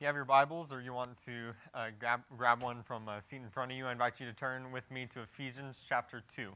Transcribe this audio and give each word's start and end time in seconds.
If 0.00 0.04
you 0.04 0.06
have 0.06 0.16
your 0.16 0.24
Bibles 0.24 0.72
or 0.72 0.80
you 0.80 0.94
want 0.94 1.10
to 1.26 1.52
uh, 1.74 1.88
grab, 1.98 2.22
grab 2.38 2.62
one 2.62 2.82
from 2.82 3.06
a 3.08 3.20
seat 3.20 3.42
in 3.44 3.50
front 3.50 3.70
of 3.70 3.76
you, 3.76 3.84
I 3.84 3.92
invite 3.92 4.18
you 4.18 4.24
to 4.24 4.32
turn 4.32 4.72
with 4.72 4.90
me 4.90 5.06
to 5.12 5.20
Ephesians 5.20 5.76
chapter 5.90 6.22
2. 6.34 6.48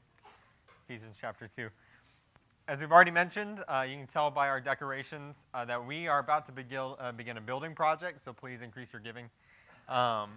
Ephesians 0.89 1.15
chapter 1.21 1.47
2. 1.55 1.69
As 2.69 2.81
we've 2.81 2.91
already 2.91 3.11
mentioned, 3.11 3.63
uh, 3.69 3.85
you 3.87 3.99
can 3.99 4.07
tell 4.07 4.31
by 4.31 4.49
our 4.49 4.63
decorations 4.63 5.37
uh, 5.53 5.63
that 5.67 5.87
we 5.87 6.09
are 6.09 6.21
about 6.21 6.47
to 6.47 6.53
begin, 6.53 6.95
uh, 6.99 7.13
begin 7.13 7.37
a 7.37 7.41
building 7.43 7.75
project, 7.75 8.25
so 8.25 8.33
please 8.33 8.63
increase 8.63 8.89
your 8.95 9.03
giving. 9.03 9.27
Um, 9.91 10.31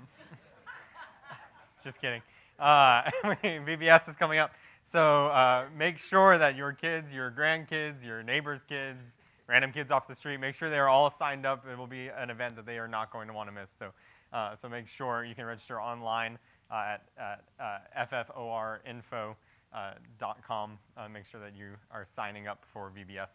just 1.85 2.01
kidding. 2.01 2.21
VBS 2.59 4.01
uh, 4.01 4.03
is 4.09 4.17
coming 4.17 4.39
up. 4.39 4.51
So 4.91 5.27
uh, 5.27 5.67
make 5.77 5.97
sure 5.97 6.37
that 6.37 6.57
your 6.57 6.73
kids, 6.73 7.13
your 7.13 7.31
grandkids, 7.31 8.03
your 8.03 8.21
neighbors' 8.21 8.63
kids, 8.67 8.99
random 9.47 9.71
kids 9.71 9.91
off 9.91 10.07
the 10.07 10.15
street, 10.15 10.37
make 10.37 10.55
sure 10.55 10.69
they're 10.69 10.89
all 10.89 11.09
signed 11.09 11.45
up. 11.45 11.65
It 11.71 11.77
will 11.77 11.87
be 11.87 12.09
an 12.09 12.29
event 12.29 12.57
that 12.57 12.65
they 12.65 12.77
are 12.77 12.87
not 12.87 13.11
going 13.11 13.27
to 13.27 13.33
want 13.33 13.49
to 13.49 13.53
miss. 13.53 13.69
So, 13.77 13.91
uh, 14.33 14.55
so 14.55 14.69
make 14.69 14.87
sure 14.87 15.23
you 15.23 15.35
can 15.35 15.45
register 15.45 15.79
online 15.81 16.37
uh, 16.69 16.95
at, 16.95 17.03
at 17.17 17.43
uh, 17.59 17.79
fforinfo.com. 18.11 20.77
Uh, 20.97 21.09
make 21.09 21.25
sure 21.25 21.39
that 21.39 21.55
you 21.57 21.69
are 21.91 22.05
signing 22.05 22.47
up 22.47 22.65
for 22.73 22.91
VBS. 22.91 23.29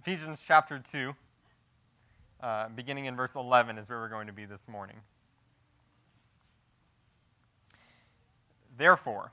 Ephesians 0.00 0.42
chapter 0.46 0.80
2, 0.90 1.12
uh, 2.42 2.68
beginning 2.70 3.04
in 3.06 3.16
verse 3.16 3.34
11, 3.34 3.76
is 3.76 3.88
where 3.88 3.98
we're 3.98 4.08
going 4.08 4.28
to 4.28 4.32
be 4.32 4.44
this 4.46 4.68
morning. 4.68 4.96
Therefore, 8.78 9.32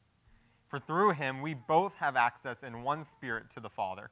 For 0.71 0.79
through 0.79 1.11
him 1.11 1.41
we 1.41 1.53
both 1.53 1.93
have 1.97 2.15
access 2.15 2.63
in 2.63 2.81
one 2.81 3.03
spirit 3.03 3.49
to 3.51 3.59
the 3.59 3.69
Father. 3.69 4.09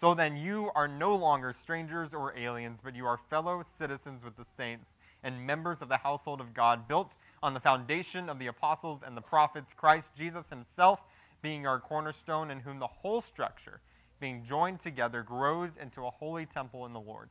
So 0.00 0.14
then 0.14 0.36
you 0.36 0.70
are 0.74 0.88
no 0.88 1.14
longer 1.14 1.52
strangers 1.52 2.12
or 2.12 2.36
aliens, 2.36 2.80
but 2.82 2.96
you 2.96 3.06
are 3.06 3.16
fellow 3.16 3.62
citizens 3.78 4.24
with 4.24 4.36
the 4.36 4.44
saints 4.44 4.96
and 5.22 5.46
members 5.46 5.80
of 5.80 5.88
the 5.88 5.98
household 5.98 6.40
of 6.40 6.54
God, 6.54 6.88
built 6.88 7.16
on 7.40 7.54
the 7.54 7.60
foundation 7.60 8.28
of 8.28 8.40
the 8.40 8.48
apostles 8.48 9.02
and 9.06 9.16
the 9.16 9.20
prophets, 9.20 9.72
Christ 9.72 10.16
Jesus 10.16 10.48
himself 10.48 11.00
being 11.40 11.68
our 11.68 11.78
cornerstone, 11.78 12.50
in 12.50 12.58
whom 12.58 12.80
the 12.80 12.86
whole 12.86 13.20
structure, 13.20 13.80
being 14.18 14.42
joined 14.42 14.80
together, 14.80 15.22
grows 15.22 15.76
into 15.76 16.04
a 16.04 16.10
holy 16.10 16.46
temple 16.46 16.84
in 16.84 16.92
the 16.92 17.00
Lord. 17.00 17.30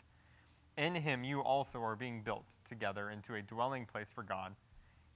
In 0.77 0.95
him 0.95 1.25
you 1.25 1.41
also 1.41 1.81
are 1.81 1.95
being 1.97 2.21
built 2.21 2.45
together 2.63 3.09
into 3.09 3.35
a 3.35 3.41
dwelling 3.41 3.85
place 3.85 4.11
for 4.15 4.23
God 4.23 4.55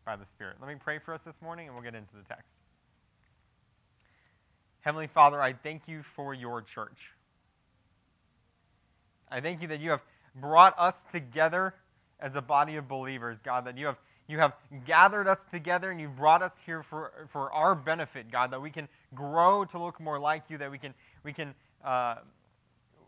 by 0.03 0.17
the 0.17 0.25
Spirit. 0.25 0.57
Let 0.59 0.67
me 0.67 0.75
pray 0.77 0.99
for 0.99 1.13
us 1.13 1.21
this 1.21 1.41
morning, 1.41 1.67
and 1.67 1.75
we'll 1.75 1.85
get 1.85 1.95
into 1.95 2.17
the 2.17 2.23
text. 2.23 2.51
Heavenly 4.83 5.07
Father, 5.07 5.41
I 5.41 5.53
thank 5.53 5.87
you 5.87 6.03
for 6.03 6.33
your 6.33 6.61
church. 6.61 7.11
I 9.31 9.39
thank 9.39 9.61
you 9.61 9.69
that 9.69 9.79
you 9.79 9.91
have 9.91 10.01
brought 10.35 10.77
us 10.77 11.05
together 11.09 11.73
as 12.19 12.35
a 12.35 12.41
body 12.41 12.75
of 12.75 12.89
believers, 12.89 13.37
God, 13.45 13.63
that 13.65 13.77
you 13.77 13.85
have, 13.85 13.97
you 14.27 14.39
have 14.39 14.53
gathered 14.85 15.25
us 15.25 15.45
together 15.45 15.89
and 15.89 16.01
you've 16.01 16.17
brought 16.17 16.41
us 16.41 16.51
here 16.65 16.83
for, 16.83 17.29
for 17.31 17.49
our 17.53 17.75
benefit, 17.75 18.29
God, 18.29 18.51
that 18.51 18.61
we 18.61 18.69
can 18.69 18.89
grow 19.15 19.63
to 19.63 19.79
look 19.79 20.01
more 20.01 20.19
like 20.19 20.43
you, 20.49 20.57
that 20.57 20.69
we 20.69 20.77
can, 20.77 20.93
we 21.23 21.31
can, 21.31 21.55
uh, 21.85 22.15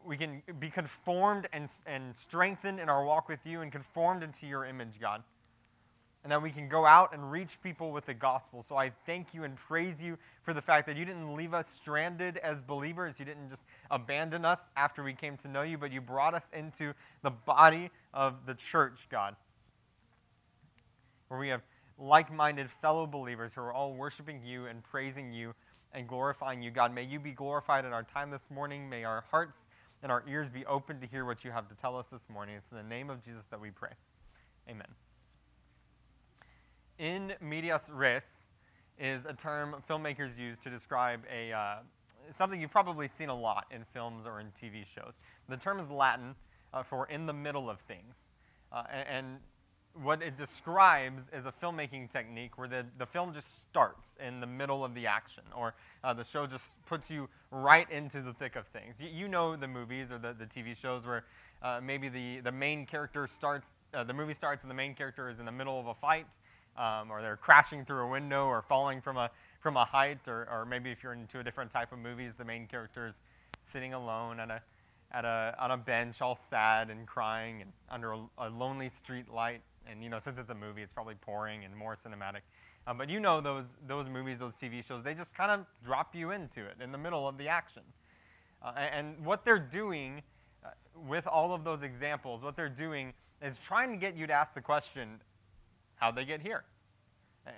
we 0.06 0.16
can 0.16 0.42
be 0.58 0.70
conformed 0.70 1.50
and, 1.52 1.68
and 1.86 2.16
strengthened 2.16 2.80
in 2.80 2.88
our 2.88 3.04
walk 3.04 3.28
with 3.28 3.46
you 3.46 3.60
and 3.62 3.72
conformed 3.72 4.24
into 4.24 4.48
your 4.48 4.64
image, 4.64 4.98
God 5.02 5.24
and 6.26 6.32
that 6.32 6.42
we 6.42 6.50
can 6.50 6.68
go 6.68 6.88
out 6.88 7.14
and 7.14 7.32
reach 7.32 7.62
people 7.62 7.92
with 7.92 8.08
the 8.08 8.14
gospel. 8.16 8.66
So 8.68 8.76
I 8.76 8.90
thank 9.06 9.36
you 9.36 9.44
and 9.44 9.56
praise 9.56 10.02
you 10.02 10.18
for 10.42 10.56
the 10.56 10.62
fact 10.62 10.88
that 10.88 10.98
you 10.98 11.06
didn't 11.06 11.36
leave 11.36 11.54
us 11.54 11.68
stranded 11.76 12.38
as 12.38 12.60
believers. 12.62 13.20
You 13.20 13.26
didn't 13.26 13.48
just 13.48 13.62
abandon 13.92 14.44
us 14.44 14.58
after 14.76 15.04
we 15.04 15.14
came 15.14 15.38
to 15.38 15.48
know 15.48 15.62
you, 15.62 15.78
but 15.78 15.92
you 15.92 16.02
brought 16.02 16.34
us 16.34 16.50
into 16.52 16.94
the 17.22 17.30
body 17.30 17.92
of 18.12 18.48
the 18.48 18.56
church, 18.56 19.06
God, 19.12 19.36
where 21.28 21.40
we 21.40 21.50
have 21.50 21.62
like 22.00 22.34
minded 22.34 22.72
fellow 22.82 23.06
believers 23.06 23.52
who 23.54 23.62
are 23.62 23.72
all 23.72 23.94
worshiping 23.94 24.42
you 24.44 24.66
and 24.66 24.84
praising 24.84 25.32
you 25.32 25.54
and 25.94 26.08
glorifying 26.08 26.60
you. 26.60 26.72
God, 26.72 26.92
may 26.92 27.04
you 27.04 27.20
be 27.20 27.34
glorified 27.34 27.86
in 27.86 27.94
our 27.94 28.02
time 28.02 28.32
this 28.32 28.50
morning. 28.50 28.90
May 28.90 29.04
our 29.04 29.24
hearts 29.30 29.68
and 30.02 30.12
our 30.12 30.24
ears 30.28 30.50
be 30.50 30.66
open 30.66 31.00
to 31.02 31.06
hear 31.06 31.24
what 31.24 31.46
you 31.46 31.52
have 31.52 31.70
to 31.70 31.76
tell 31.76 31.96
us 31.96 32.08
this 32.08 32.28
morning. 32.32 32.56
It's 32.56 32.72
in 32.72 32.78
the 32.78 32.84
name 32.84 33.12
of 33.12 33.24
Jesus 33.24 33.44
that 33.52 33.62
we 33.62 33.70
pray. 33.70 33.92
Amen 34.68 34.88
in 37.00 37.34
medias 37.42 37.84
res 37.92 38.24
is 38.98 39.26
a 39.26 39.34
term 39.34 39.76
filmmakers 39.90 40.38
use 40.38 40.58
to 40.64 40.70
describe 40.70 41.22
a, 41.32 41.52
uh, 41.52 41.76
something 42.32 42.62
you've 42.62 42.72
probably 42.72 43.08
seen 43.08 43.30
a 43.30 43.38
lot 43.38 43.66
in 43.72 43.84
films 43.94 44.26
or 44.26 44.40
in 44.40 44.48
TV 44.48 44.86
shows. 44.86 45.14
The 45.50 45.58
term 45.58 45.80
is 45.80 45.90
Latin 45.90 46.36
uh, 46.74 46.84
for 46.84 47.08
in 47.08 47.26
the 47.26 47.34
middle 47.34 47.70
of 47.70 47.80
things. 47.82 48.16
Uh, 48.72 48.84
and, 48.92 49.08
and, 49.10 49.40
what 50.04 50.22
it 50.22 50.38
describes 50.38 51.24
is 51.32 51.46
a 51.46 51.54
filmmaking 51.64 52.12
technique 52.12 52.58
where 52.58 52.68
the, 52.68 52.86
the 52.98 53.06
film 53.06 53.34
just 53.34 53.48
starts 53.70 54.08
in 54.20 54.42
the 54.42 54.46
middle 54.46 54.84
of 54.84 54.94
the 54.94 55.08
action, 55.08 55.44
or 55.56 55.74
uh, 56.04 56.14
the 56.14 56.24
show 56.24 56.46
just 56.46 56.66
puts 56.86 57.10
you 57.10 57.30
right 57.50 57.90
into 57.90 58.22
the 58.22 58.34
thick 58.34 58.58
of 58.58 58.68
things. 58.68 58.96
You, 59.00 59.08
you 59.08 59.28
know 59.30 59.56
the 59.56 59.70
movies 59.70 60.12
or 60.12 60.18
the, 60.18 60.36
the 60.38 60.46
TV 60.46 60.76
shows 60.76 61.06
where 61.06 61.24
uh, 61.64 61.80
maybe 61.82 62.10
the, 62.10 62.42
the 62.42 62.52
main 62.52 62.86
character 62.86 63.26
starts, 63.26 63.70
uh, 63.94 64.04
the 64.04 64.14
movie 64.14 64.34
starts 64.34 64.64
and 64.64 64.70
the 64.70 64.76
main 64.76 64.96
character 64.96 65.30
is 65.30 65.40
in 65.40 65.46
the 65.46 65.52
middle 65.52 65.80
of 65.80 65.88
a 65.88 65.94
fight, 65.94 66.28
um, 66.78 67.12
or 67.12 67.22
they're 67.22 67.38
crashing 67.38 67.86
through 67.86 68.06
a 68.06 68.08
window 68.08 68.46
or 68.46 68.62
falling 68.62 69.02
from 69.02 69.18
a, 69.18 69.30
from 69.60 69.78
a 69.78 69.86
height, 69.86 70.28
or, 70.28 70.48
or 70.52 70.66
maybe 70.66 70.92
if 70.92 71.04
you're 71.04 71.14
into 71.14 71.40
a 71.40 71.44
different 71.44 71.72
type 71.72 71.92
of 71.92 72.00
movies, 72.00 72.34
the 72.38 72.46
main 72.46 72.68
character 72.68 73.08
is 73.08 73.16
sitting 73.72 73.94
alone 73.94 74.40
at 74.40 74.50
a, 74.50 74.62
at 75.12 75.26
a, 75.26 75.56
on 75.60 75.72
a 75.72 75.78
bench, 75.78 76.22
all 76.22 76.38
sad 76.50 76.90
and 76.90 77.08
crying, 77.08 77.62
and 77.62 77.72
under 77.90 78.14
a, 78.14 78.20
a 78.40 78.50
lonely 78.50 78.90
street 78.90 79.30
light. 79.34 79.62
And 79.90 80.04
you 80.04 80.10
know, 80.10 80.20
since 80.20 80.38
it's 80.38 80.50
a 80.50 80.56
movie, 80.56 80.82
it's 80.82 80.94
probably 80.94 81.16
pouring 81.16 81.64
and 81.64 81.76
more 81.76 81.96
cinematic. 81.96 82.42
Um, 82.88 82.98
but 82.98 83.10
you 83.10 83.20
know 83.20 83.42
those, 83.42 83.66
those 83.88 84.08
movies, 84.08 84.38
those 84.38 84.54
TV 84.54 84.86
shows, 84.86 85.04
they 85.04 85.14
just 85.14 85.34
kind 85.34 85.52
of 85.52 85.66
drop 85.84 86.14
you 86.14 86.32
into 86.32 86.64
it 86.66 86.76
in 86.84 86.92
the 86.92 86.98
middle 86.98 87.28
of 87.28 87.38
the 87.38 87.48
action. 87.48 87.82
Uh, 88.62 88.74
and, 88.78 89.24
what 89.24 89.46
they're 89.46 89.60
doing 89.60 90.22
uh, 90.64 90.70
with 91.08 91.28
all 91.28 91.54
of 91.54 91.64
those 91.64 91.84
examples, 91.84 92.42
what 92.42 92.56
they're 92.56 92.70
doing 92.70 93.14
is 93.42 93.58
trying 93.60 93.92
to 93.92 93.98
get 93.98 94.16
you 94.16 94.26
to 94.26 94.34
ask 94.34 94.54
the 94.54 94.62
question, 94.62 95.20
how'd 95.96 96.16
they 96.16 96.26
get 96.26 96.42
here? 96.42 96.64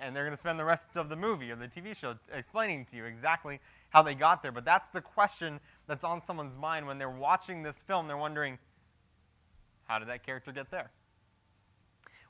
And 0.01 0.15
they're 0.15 0.25
going 0.25 0.35
to 0.35 0.41
spend 0.41 0.59
the 0.59 0.65
rest 0.65 0.97
of 0.97 1.07
the 1.07 1.15
movie 1.15 1.49
or 1.49 1.55
the 1.55 1.67
TV 1.67 1.95
show 1.95 2.15
explaining 2.33 2.85
to 2.91 2.97
you 2.97 3.05
exactly 3.05 3.59
how 3.89 4.01
they 4.01 4.15
got 4.15 4.41
there. 4.43 4.51
But 4.51 4.65
that's 4.65 4.89
the 4.89 5.01
question 5.01 5.59
that's 5.87 6.03
on 6.03 6.21
someone's 6.21 6.57
mind 6.57 6.85
when 6.85 6.97
they're 6.97 7.09
watching 7.09 7.63
this 7.63 7.75
film. 7.87 8.07
They're 8.07 8.17
wondering, 8.17 8.57
how 9.85 9.99
did 9.99 10.09
that 10.09 10.25
character 10.25 10.51
get 10.51 10.69
there? 10.71 10.91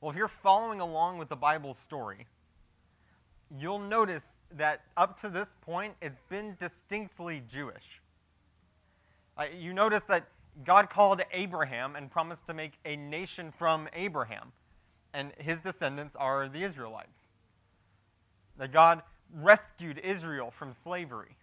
Well, 0.01 0.11
if 0.11 0.17
you're 0.17 0.27
following 0.27 0.79
along 0.79 1.17
with 1.17 1.29
the 1.29 1.35
Bible 1.35 1.73
story, 1.73 2.27
you'll 3.57 3.79
notice 3.79 4.23
that 4.55 4.81
up 4.95 5.19
to 5.21 5.29
this 5.29 5.55
point, 5.61 5.95
it's 6.01 6.21
been 6.29 6.55
distinctly 6.59 7.41
Jewish. 7.49 8.01
Uh, 9.37 9.45
you 9.57 9.73
notice 9.73 10.03
that 10.03 10.27
God 10.63 10.89
called 10.89 11.21
Abraham 11.31 11.95
and 11.95 12.09
promised 12.09 12.45
to 12.47 12.53
make 12.53 12.73
a 12.85 12.95
nation 12.95 13.51
from 13.51 13.87
Abraham 13.93 14.51
and 15.13 15.31
his 15.37 15.59
descendants 15.61 16.15
are 16.15 16.47
the 16.47 16.63
Israelites. 16.63 17.21
That 18.57 18.71
God 18.71 19.01
rescued 19.33 19.99
Israel 19.99 20.51
from 20.51 20.73
slavery. 20.73 21.35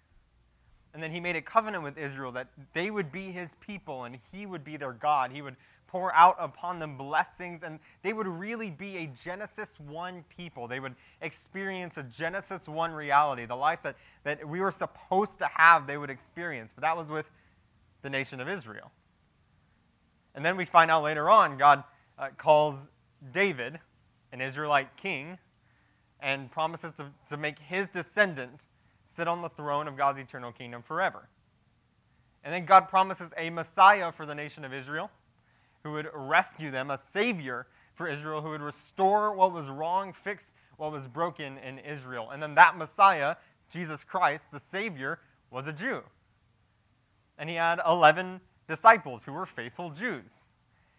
And 0.93 1.03
then 1.03 1.11
he 1.11 1.21
made 1.21 1.37
a 1.37 1.43
covenant 1.43 1.83
with 1.83 1.99
Israel 1.99 2.33
that 2.33 2.49
they 2.73 2.91
would 2.91 3.11
be 3.11 3.33
his 3.33 3.57
people 3.61 4.05
and 4.05 4.19
he 4.33 4.47
would 4.47 4.65
be 4.65 4.77
their 4.77 4.93
God. 4.93 5.33
He 5.33 5.43
would 5.43 5.57
pour 5.95 6.13
out 6.13 6.35
upon 6.41 6.81
them 6.81 6.97
blessings, 6.97 7.63
and 7.63 7.79
they 8.03 8.13
would 8.13 8.27
really 8.27 8.69
be 8.69 8.97
a 8.97 9.07
Genesis 9.07 9.69
1 9.87 10.25
people. 10.37 10.67
They 10.67 10.81
would 10.81 10.97
experience 11.23 11.97
a 11.97 12.03
Genesis 12.03 12.67
1 12.67 12.91
reality, 12.91 13.47
the 13.47 13.55
life 13.55 13.79
that, 13.85 13.95
that 14.25 14.49
we 14.49 14.61
were 14.61 14.73
supposed 14.73 15.39
to 15.39 15.47
have, 15.47 15.87
they 15.87 15.97
would 15.97 16.11
experience. 16.11 16.73
But 16.75 16.83
that 16.83 16.97
was 16.97 17.11
with 17.11 17.31
the 18.03 18.11
nation 18.11 18.41
of 18.41 18.49
Israel. 18.49 18.91
And 20.35 20.45
then 20.45 20.57
we 20.57 20.65
find 20.65 20.91
out 20.91 21.05
later 21.05 21.31
on, 21.31 21.59
God 21.59 21.85
uh, 22.19 22.31
calls 22.37 22.77
David, 23.33 23.79
an 24.33 24.41
Israelite 24.41 24.97
king, 24.97 25.39
and 26.21 26.51
promises 26.51 26.93
to, 26.97 27.07
to 27.29 27.37
make 27.37 27.59
his 27.59 27.89
descendant 27.89 28.65
sit 29.17 29.29
on 29.29 29.43
the 29.43 29.49
throne 29.49 29.87
of 29.89 29.97
God's 29.97 30.19
eternal 30.19 30.53
kingdom 30.53 30.83
forever. 30.83 31.29
And 32.43 32.53
then 32.53 32.67
God 32.67 32.89
promises 32.89 33.31
a 33.37 33.51
Messiah 33.51 34.13
for 34.13 34.27
the 34.27 34.35
nation 34.35 34.65
of 34.65 34.73
Israel 34.73 35.11
who 35.83 35.93
would 35.93 36.09
rescue 36.15 36.71
them, 36.71 36.91
a 36.91 36.99
Savior 36.99 37.67
for 37.95 38.09
Israel 38.09 38.41
who 38.41 38.51
would 38.51 38.63
restore 38.63 39.35
what 39.35 39.53
was 39.53 39.69
wrong, 39.69 40.13
fix 40.13 40.45
what 40.77 40.93
was 40.93 41.07
broken 41.07 41.59
in 41.59 41.79
Israel. 41.79 42.31
And 42.33 42.43
then 42.43 42.55
that 42.57 42.77
Messiah, 42.77 43.37
Jesus 43.71 44.03
Christ, 44.03 44.45
the 44.53 44.61
Savior, 44.71 45.21
was 45.51 45.67
a 45.67 45.73
Jew. 45.73 46.03
And 47.39 47.49
he 47.49 47.57
had 47.57 47.81
11 47.87 48.41
disciples 48.69 49.23
who 49.25 49.33
were 49.33 49.47
faithful 49.47 49.91
Jews. 49.91 50.31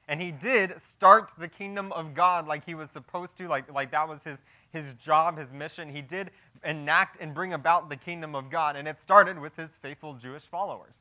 And 0.07 0.21
he 0.21 0.31
did 0.31 0.79
start 0.79 1.31
the 1.37 1.47
kingdom 1.47 1.91
of 1.91 2.13
God 2.13 2.47
like 2.47 2.65
he 2.65 2.75
was 2.75 2.91
supposed 2.91 3.37
to, 3.37 3.47
like, 3.47 3.71
like 3.73 3.91
that 3.91 4.07
was 4.07 4.21
his, 4.23 4.37
his 4.71 4.93
job, 4.95 5.37
his 5.37 5.51
mission. 5.51 5.89
He 5.89 6.01
did 6.01 6.29
enact 6.63 7.17
and 7.19 7.33
bring 7.33 7.53
about 7.53 7.89
the 7.89 7.95
kingdom 7.95 8.35
of 8.35 8.51
God. 8.51 8.75
And 8.75 8.87
it 8.87 8.99
started 8.99 9.39
with 9.39 9.55
his 9.55 9.71
faithful 9.77 10.13
Jewish 10.13 10.43
followers. 10.43 10.93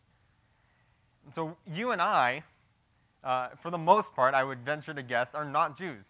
So 1.35 1.57
you 1.67 1.91
and 1.91 2.01
I, 2.01 2.45
uh, 3.23 3.49
for 3.63 3.71
the 3.71 3.79
most 3.79 4.15
part, 4.15 4.35
I 4.35 4.43
would 4.43 4.61
venture 4.65 4.95
to 4.95 5.03
guess, 5.03 5.35
are 5.35 5.45
not 5.45 5.77
Jews. 5.77 6.07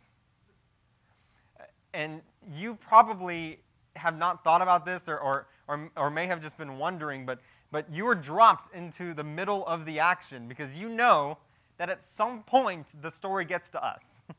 And 1.93 2.23
you 2.53 2.75
probably 2.77 3.61
have 3.97 4.17
not 4.17 4.43
thought 4.43 4.63
about 4.63 4.85
this 4.85 5.09
or, 5.09 5.19
or, 5.19 5.47
or, 5.69 5.91
or 5.97 6.11
may 6.11 6.27
have 6.27 6.43
just 6.43 6.57
been 6.57 6.79
wondering, 6.79 7.25
but, 7.27 7.41
but 7.71 7.93
you 7.93 8.05
were 8.05 8.17
dropped 8.17 8.75
into 8.75 9.15
the 9.15 9.23
middle 9.25 9.67
of 9.67 9.85
the 9.85 10.01
action 10.01 10.49
because 10.49 10.73
you 10.75 10.89
know 10.89 11.39
that 11.79 11.91
at 11.91 12.03
some 12.17 12.43
point 12.43 12.87
the 13.03 13.11
story 13.11 13.45
gets 13.45 13.71
to 13.71 13.85
us. 13.85 14.03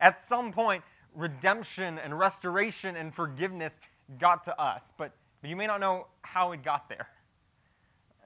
at 0.00 0.26
some 0.28 0.52
point, 0.52 0.82
redemption 1.14 1.98
and 1.98 2.18
restoration 2.18 2.96
and 2.96 3.14
forgiveness 3.14 3.78
got 4.18 4.44
to 4.44 4.60
us, 4.60 4.84
but, 4.96 5.12
but 5.40 5.50
you 5.50 5.56
may 5.56 5.66
not 5.66 5.80
know 5.80 6.06
how 6.22 6.52
it 6.52 6.62
got 6.62 6.88
there. 6.88 7.08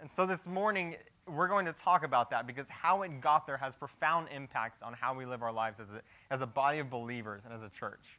And 0.01 0.11
so 0.15 0.27
this 0.27 0.47
morning, 0.47 0.97
we're 1.27 1.49
going 1.49 1.67
to 1.67 1.73
talk 1.73 2.05
about 2.05 2.31
that 2.31 2.47
because 2.47 2.69
how 2.69 3.03
it 3.03 3.21
got 3.21 3.47
there 3.47 3.57
has 3.57 3.75
profound 3.75 4.29
impacts 4.35 4.83
on 4.83 4.93
how 4.93 5.15
we 5.15 5.25
live 5.25 5.43
our 5.43 5.53
lives 5.53 5.81
as 5.81 5.89
a, 5.89 6.03
as 6.33 6.43
a 6.43 6.47
body 6.47 6.79
of 6.79 6.91
believers 6.91 7.43
and 7.45 7.55
as 7.55 7.63
a 7.63 7.71
church. 7.71 8.19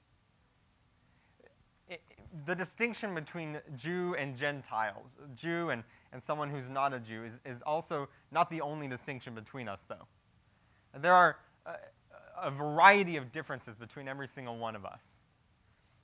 It, 1.89 2.01
the 2.45 2.55
distinction 2.55 3.13
between 3.13 3.59
Jew 3.75 4.15
and 4.15 4.35
Gentile, 4.35 5.03
Jew 5.35 5.69
and, 5.69 5.83
and 6.11 6.23
someone 6.23 6.49
who's 6.49 6.69
not 6.69 6.93
a 6.93 6.99
Jew, 6.99 7.23
is, 7.23 7.33
is 7.45 7.61
also 7.61 8.09
not 8.31 8.49
the 8.49 8.61
only 8.61 8.87
distinction 8.87 9.35
between 9.35 9.67
us, 9.67 9.79
though. 9.87 10.07
There 10.99 11.13
are 11.13 11.37
a, 11.65 11.75
a 12.43 12.51
variety 12.51 13.17
of 13.17 13.31
differences 13.31 13.75
between 13.75 14.07
every 14.07 14.27
single 14.27 14.57
one 14.57 14.75
of 14.75 14.85
us. 14.85 15.01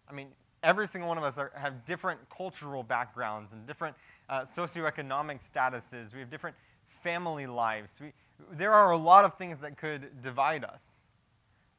I 0.09 0.13
mean, 0.13 0.27
every 0.63 0.87
single 0.87 1.07
one 1.07 1.17
of 1.17 1.23
us 1.23 1.37
are, 1.37 1.51
have 1.55 1.85
different 1.85 2.19
cultural 2.35 2.83
backgrounds 2.83 3.51
and 3.53 3.65
different 3.65 3.95
uh, 4.29 4.45
socioeconomic 4.55 5.39
statuses. 5.53 6.13
We 6.13 6.19
have 6.19 6.29
different 6.29 6.55
family 7.03 7.47
lives. 7.47 7.91
We, 7.99 8.13
there 8.53 8.73
are 8.73 8.91
a 8.91 8.97
lot 8.97 9.25
of 9.25 9.37
things 9.37 9.59
that 9.59 9.77
could 9.77 10.21
divide 10.21 10.63
us. 10.63 10.81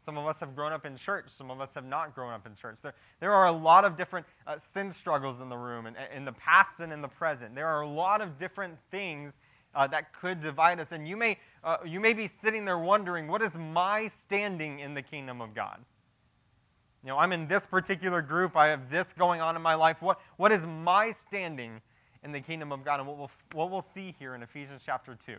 Some 0.05 0.19
of 0.19 0.27
us 0.27 0.37
have 0.41 0.57
grown 0.57 0.73
up 0.73 0.85
in 0.85 0.97
church. 0.97 1.27
Some 1.37 1.51
of 1.51 1.61
us 1.61 1.71
have 1.75 1.85
not 1.85 2.15
grown 2.15 2.33
up 2.33 2.45
in 2.45 2.57
church. 2.57 2.77
There, 2.83 2.95
there 3.21 3.33
are 3.33 3.47
a 3.47 3.53
lot 3.53 3.85
of 3.85 3.97
different 3.97 4.27
uh, 4.47 4.59
sin 4.59 4.93
struggles 4.93 5.41
in 5.41 5.49
the 5.49 5.57
room, 5.57 5.87
and 5.87 5.97
in 6.15 6.25
the 6.25 6.33
past 6.33 6.81
and 6.81 6.93
in 6.93 7.03
the 7.03 7.09
present. 7.09 7.55
There 7.55 7.69
are 7.69 7.83
a 7.83 7.89
lot 7.89 8.21
of 8.21 8.37
different 8.37 8.79
things 8.91 9.35
uh, 9.75 9.87
that 9.89 10.13
could 10.13 10.41
divide 10.41 10.81
us. 10.81 10.93
And 10.93 11.07
you 11.07 11.17
may, 11.17 11.39
uh, 11.65 11.79
you 11.85 12.01
may 12.01 12.13
be 12.13 12.29
sitting 12.29 12.65
there 12.65 12.79
wondering, 12.79 13.29
what 13.29 13.43
is 13.43 13.55
my 13.55 14.09
standing 14.09 14.81
in 14.81 14.95
the 14.95 15.03
kingdom 15.03 15.41
of 15.41 15.55
God? 15.55 15.79
You 17.03 17.09
know, 17.09 17.19
I'm 17.19 17.33
in 17.33 17.49
this 17.49 17.67
particular 17.67 18.23
group. 18.23 18.57
I 18.57 18.69
have 18.69 18.91
this 18.91 19.13
going 19.13 19.41
on 19.41 19.57
in 19.57 19.63
my 19.63 19.75
life. 19.75 20.01
What, 20.01 20.21
what 20.37 20.53
is 20.53 20.63
my 20.63 21.13
standing 21.13 21.81
in 22.23 22.33
the 22.33 22.41
kingdom 22.41 22.73
of 22.73 22.85
God. 22.85 23.01
And 23.01 23.09
what 23.09 23.19
we'll, 23.19 23.31
what 23.53 23.71
we'll 23.71 23.85
see 23.95 24.15
here 24.19 24.35
in 24.35 24.43
Ephesians 24.43 24.83
chapter 24.85 25.17
2 25.27 25.35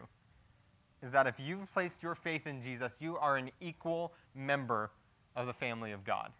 is 1.01 1.11
that 1.11 1.27
if 1.27 1.35
you've 1.39 1.71
placed 1.73 2.01
your 2.03 2.15
faith 2.15 2.47
in 2.47 2.61
Jesus, 2.61 2.91
you 2.99 3.17
are 3.17 3.37
an 3.37 3.51
equal 3.61 4.13
member 4.35 4.91
of 5.35 5.47
the 5.47 5.53
family 5.53 5.91
of 5.91 6.03
God. 6.03 6.31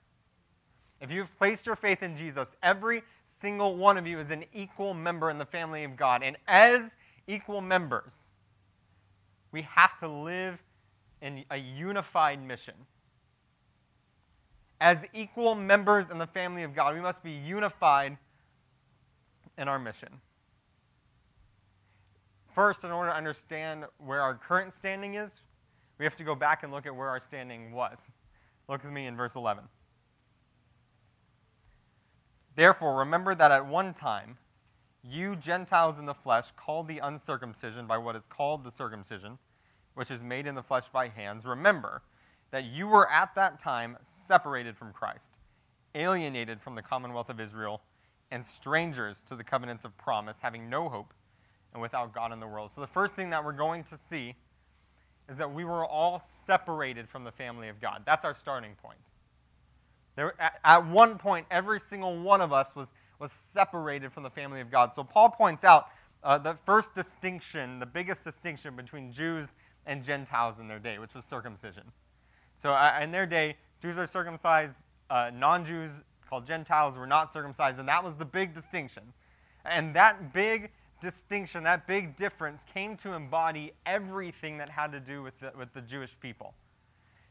If 1.02 1.12
you've 1.12 1.36
placed 1.38 1.66
your 1.66 1.76
faith 1.76 2.02
in 2.02 2.16
Jesus, 2.16 2.48
every 2.62 3.04
single 3.26 3.76
one 3.76 3.98
of 3.98 4.08
you 4.08 4.20
is 4.20 4.32
an 4.32 4.46
equal 4.54 4.94
member 4.94 5.30
in 5.30 5.38
the 5.38 5.46
family 5.46 5.84
of 5.84 5.98
God. 5.98 6.24
And 6.24 6.38
as 6.48 6.82
equal 7.28 7.62
members, 7.62 8.14
we 9.52 9.62
have 9.64 9.98
to 10.00 10.08
live 10.08 10.62
in 11.22 11.46
a 11.50 11.58
unified 11.58 12.42
mission. 12.46 12.74
As 14.82 15.00
equal 15.14 15.56
members 15.56 16.10
in 16.10 16.18
the 16.18 16.28
family 16.28 16.64
of 16.64 16.76
God, 16.76 16.96
we 16.96 17.02
must 17.02 17.24
be 17.24 17.32
unified 17.32 18.18
in 19.58 19.68
our 19.68 19.80
mission. 19.80 20.10
First, 22.54 22.84
in 22.84 22.92
order 22.92 23.12
to 23.12 23.16
understand 23.16 23.86
where 23.98 24.22
our 24.22 24.36
current 24.36 24.74
standing 24.74 25.16
is, 25.16 25.32
we 25.98 26.06
have 26.06 26.16
to 26.18 26.24
go 26.24 26.36
back 26.36 26.64
and 26.64 26.72
look 26.72 26.86
at 26.86 26.96
where 26.96 27.08
our 27.08 27.20
standing 27.20 27.72
was. 27.72 27.98
Look 28.68 28.84
with 28.84 28.92
me 28.92 29.08
in 29.08 29.16
verse 29.16 29.36
11. 29.36 29.64
Therefore, 32.56 33.00
remember 33.00 33.34
that 33.34 33.52
at 33.52 33.66
one 33.66 33.94
time, 33.94 34.38
you 35.04 35.36
Gentiles 35.36 36.00
in 36.00 36.06
the 36.06 36.14
flesh, 36.14 36.52
called 36.56 36.88
the 36.88 37.00
uncircumcision 37.00 37.88
by 37.88 37.98
what 37.98 38.16
is 38.16 38.26
called 38.28 38.64
the 38.64 38.72
circumcision, 38.72 39.38
which 39.96 40.10
is 40.10 40.24
made 40.24 40.48
in 40.48 40.56
the 40.56 40.64
flesh 40.64 40.88
by 40.90 41.08
hands, 41.10 41.46
remember 41.46 42.02
that 42.52 42.66
you 42.66 42.88
were 42.88 43.10
at 43.12 43.36
that 43.36 43.60
time 43.60 43.98
separated 44.04 44.78
from 44.78 44.94
Christ, 44.94 45.38
alienated 45.96 46.62
from 46.62 46.76
the 46.76 46.82
commonwealth 46.82 47.30
of 47.30 47.40
Israel, 47.40 47.82
and 48.32 48.46
strangers 48.46 49.22
to 49.28 49.36
the 49.36 49.44
covenants 49.44 49.86
of 49.86 49.96
promise, 49.98 50.38
having 50.40 50.70
no 50.70 50.90
hope 50.90 51.14
and 51.74 51.82
without 51.82 52.14
God 52.14 52.32
in 52.32 52.40
the 52.40 52.48
world. 52.48 52.72
So 52.74 52.82
the 52.82 52.88
first 52.88 53.16
thing 53.16 53.30
that 53.32 53.44
we're 53.44 53.52
going 53.52 53.84
to 53.86 53.98
see 53.98 54.36
is 55.30 55.38
that 55.38 55.54
we 55.54 55.64
were 55.64 55.86
all 55.86 56.24
separated 56.46 57.10
from 57.10 57.24
the 57.24 57.32
family 57.32 57.70
of 57.70 57.80
God. 57.80 58.04
That's 58.06 58.26
our 58.26 58.36
starting 58.36 58.76
point. 58.82 59.00
There, 60.16 60.34
at, 60.40 60.60
at 60.64 60.86
one 60.86 61.18
point, 61.18 61.48
every 61.50 61.80
single 61.80 62.18
one 62.20 62.42
of 62.42 62.54
us 62.54 62.76
was, 62.76 62.90
was 63.24 63.32
separated 63.32 64.12
from 64.12 64.22
the 64.22 64.30
family 64.30 64.60
of 64.60 64.70
God. 64.70 64.94
So 64.94 65.02
Paul 65.02 65.30
points 65.30 65.64
out 65.64 65.88
uh, 66.24 66.38
the 66.38 66.58
first 66.66 66.94
distinction, 66.94 67.80
the 67.80 67.86
biggest 67.86 68.22
distinction 68.22 68.76
between 68.76 69.14
Jews 69.14 69.48
and 69.86 70.04
Gentiles 70.04 70.60
in 70.60 70.68
their 70.68 70.78
day, 70.78 71.00
which 71.00 71.16
was 71.16 71.24
circumcision. 71.24 71.84
So 72.62 72.74
uh, 72.74 73.00
in 73.02 73.12
their 73.12 73.26
day, 73.26 73.56
Jews 73.82 73.98
are 73.98 74.08
circumcised, 74.08 74.76
uh, 75.10 75.32
non 75.34 75.64
Jews 75.64 75.90
called 76.30 76.46
Gentiles 76.46 76.98
were 76.98 77.08
not 77.08 77.32
circumcised, 77.32 77.80
and 77.80 77.88
that 77.88 78.04
was 78.04 78.16
the 78.16 78.26
big 78.26 78.54
distinction. 78.54 79.04
And 79.64 79.96
that 79.96 80.34
big 80.34 80.72
distinction, 81.02 81.64
that 81.64 81.88
big 81.88 82.18
difference 82.18 82.66
came 82.74 82.98
to 82.98 83.14
embody 83.14 83.72
everything 83.86 84.58
that 84.58 84.70
had 84.70 84.92
to 84.92 85.00
do 85.00 85.24
with 85.24 85.40
the, 85.40 85.54
with 85.58 85.74
the 85.74 85.82
Jewish 85.82 86.14
people. 86.20 86.54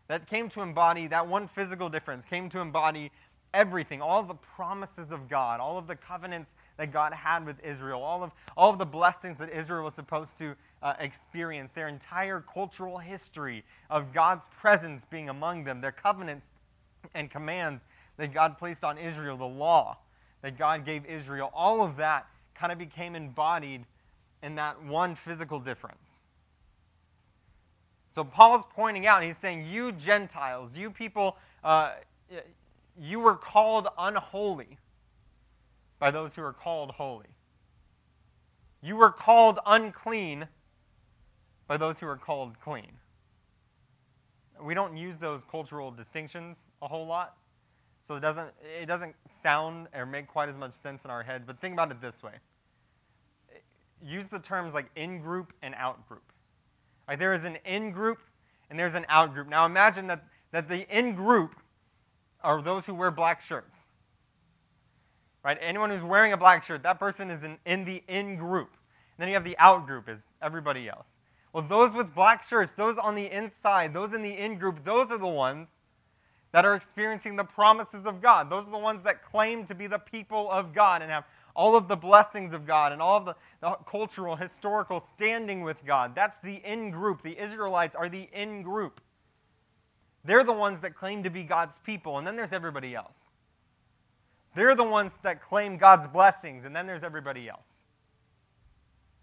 That 0.09 0.27
came 0.27 0.49
to 0.51 0.63
embody, 0.63 1.07
that 1.09 1.27
one 1.29 1.49
physical 1.49 1.91
difference 1.91 2.25
came 2.25 2.49
to 2.51 2.61
embody 2.61 3.11
everything, 3.55 4.01
all 4.01 4.21
of 4.21 4.29
the 4.29 4.35
promises 4.35 5.11
of 5.11 5.29
God, 5.29 5.61
all 5.61 5.79
of 5.79 5.87
the 5.87 5.97
covenants 5.97 6.55
that 6.79 6.93
God 6.93 7.13
had 7.13 7.45
with 7.45 7.57
Israel, 7.65 8.03
all 8.03 8.23
of, 8.23 8.33
all 8.57 8.71
of 8.71 8.79
the 8.79 8.87
blessings 8.87 9.39
that 9.39 9.51
Israel 9.51 9.85
was 9.85 9.95
supposed 9.95 10.39
to 10.39 10.55
uh, 10.83 10.95
experience, 10.99 11.73
their 11.73 11.89
entire 11.89 12.41
cultural 12.41 12.99
history 12.99 13.65
of 13.91 14.13
God's 14.13 14.47
presence 14.59 15.05
being 15.09 15.29
among 15.29 15.65
them, 15.65 15.81
their 15.81 15.93
covenants 15.93 16.49
and 17.15 17.31
commands 17.31 17.87
that 18.17 18.33
God 18.33 18.59
placed 18.59 18.85
on 18.85 18.99
Israel, 18.99 19.37
the 19.37 19.45
law 19.45 19.99
that 20.43 20.59
God 20.59 20.85
gave 20.85 21.07
Israel, 21.07 21.51
all 21.55 21.83
of 21.83 21.97
that 21.97 22.27
kind 22.55 22.73
of 22.73 22.79
became 22.79 23.15
embodied 23.15 23.85
in 24.43 24.57
that 24.57 24.83
one 24.85 25.15
physical 25.15 25.61
difference. 25.61 26.21
So 28.15 28.25
Paul's 28.25 28.65
pointing 28.75 29.07
out, 29.07 29.23
he's 29.23 29.39
saying, 29.39 29.67
You 29.67 29.93
Gentiles, 29.93 30.73
you 30.75 30.91
people, 30.91 31.37
uh, 31.65 31.93
you 32.99 33.21
were 33.21 33.37
called 33.37 33.89
unholy 33.99 34.79
by 35.99 36.11
those 36.11 36.35
who 36.35 36.43
are 36.43 36.53
called 36.53 36.91
holy. 36.93 37.27
You 38.83 38.97
were 38.97 39.11
called 39.11 39.59
unclean 39.65 40.49
by 41.69 41.77
those 41.77 41.99
who 42.01 42.07
are 42.07 42.17
called 42.17 42.61
clean. 42.61 42.93
We 44.61 44.75
don't 44.75 44.97
use 44.97 45.17
those 45.19 45.43
cultural 45.51 45.91
distinctions 45.91 46.57
a 46.83 46.89
whole 46.89 47.07
lot, 47.07 47.37
so 48.07 48.17
it 48.17 48.21
doesn't, 48.21 48.51
it 48.81 48.87
doesn't 48.87 49.15
sound 49.43 49.89
or 49.95 50.05
make 50.05 50.27
quite 50.27 50.49
as 50.49 50.57
much 50.57 50.73
sense 50.73 51.05
in 51.05 51.11
our 51.11 51.23
head, 51.23 51.45
but 51.47 51.61
think 51.61 51.73
about 51.73 51.91
it 51.91 52.01
this 52.01 52.23
way 52.23 52.35
use 54.05 54.27
the 54.29 54.39
terms 54.39 54.75
like 54.75 54.87
in 54.97 55.21
group 55.21 55.53
and 55.63 55.75
out 55.77 56.07
group. 56.09 56.25
Like 57.07 57.19
there 57.19 57.35
is 57.35 57.45
an 57.45 57.59
in 57.65 57.93
group 57.93 58.19
and 58.71 58.79
there's 58.79 58.95
an 58.95 59.07
out 59.09 59.33
group. 59.35 59.49
Now 59.49 59.67
imagine 59.67 60.07
that, 60.09 60.25
that 60.51 60.69
the 60.69 60.87
in 60.95 61.15
group 61.15 61.55
are 62.43 62.63
those 62.63 62.87
who 62.87 62.95
wear 62.95 63.11
black 63.11 63.41
shirts. 63.41 63.77
Right? 65.45 65.59
Anyone 65.61 65.91
who's 65.91 66.03
wearing 66.03 66.33
a 66.33 66.37
black 66.37 66.63
shirt, 66.63 66.83
that 66.85 66.99
person 66.99 67.31
is 67.31 67.43
in, 67.43 67.59
in 67.67 67.85
the 67.85 68.03
in 68.07 68.37
group. 68.37 68.71
And 68.71 69.23
then 69.23 69.29
you 69.29 69.35
have 69.35 69.45
the 69.45 69.59
out 69.59 69.87
group, 69.87 70.09
is 70.09 70.21
everybody 70.41 70.89
else. 70.89 71.07
Well, 71.53 71.65
those 71.65 71.93
with 71.93 72.15
black 72.15 72.45
shirts, 72.45 72.73
those 72.77 72.97
on 72.97 73.15
the 73.15 73.31
inside, 73.31 73.93
those 73.93 74.15
in 74.15 74.23
the 74.23 74.37
in 74.37 74.57
group, 74.57 74.85
those 74.85 75.11
are 75.11 75.19
the 75.19 75.27
ones 75.27 75.69
that 76.53 76.65
are 76.65 76.75
experiencing 76.75 77.37
the 77.37 77.45
promises 77.45 78.07
of 78.07 78.23
God. 78.23 78.51
Those 78.51 78.67
are 78.67 78.71
the 78.71 78.79
ones 78.79 79.03
that 79.05 79.25
claim 79.25 79.67
to 79.67 79.75
be 79.75 79.87
the 79.87 79.99
people 79.99 80.51
of 80.51 80.73
God 80.73 81.03
and 81.03 81.11
have 81.11 81.25
all 81.55 81.77
of 81.77 81.89
the 81.89 81.97
blessings 81.97 82.53
of 82.53 82.67
God 82.67 82.93
and 82.93 83.03
all 83.03 83.19
of 83.19 83.25
the, 83.25 83.35
the 83.61 83.71
cultural, 83.87 84.37
historical 84.37 85.01
standing 85.15 85.63
with 85.63 85.85
God. 85.85 86.15
That's 86.15 86.39
the 86.43 86.63
in 86.65 86.91
group. 86.91 87.23
The 87.23 87.39
Israelites 87.39 87.95
are 87.95 88.09
the 88.09 88.29
in 88.33 88.63
group. 88.63 89.01
They're 90.25 90.45
the 90.45 90.53
ones 90.53 90.81
that 90.81 90.95
claim 90.95 91.25
to 91.25 91.31
be 91.31 91.43
God's 91.43 91.79
people, 91.85 92.19
and 92.19 92.27
then 92.27 92.37
there's 92.37 92.53
everybody 92.53 92.95
else. 92.95 93.17
They're 94.55 94.77
the 94.77 94.85
ones 94.85 95.13
that 95.23 95.43
claim 95.43 95.79
God's 95.79 96.07
blessings, 96.07 96.65
and 96.65 96.77
then 96.77 96.87
there's 96.87 97.03
everybody 97.03 97.49
else. 97.49 97.65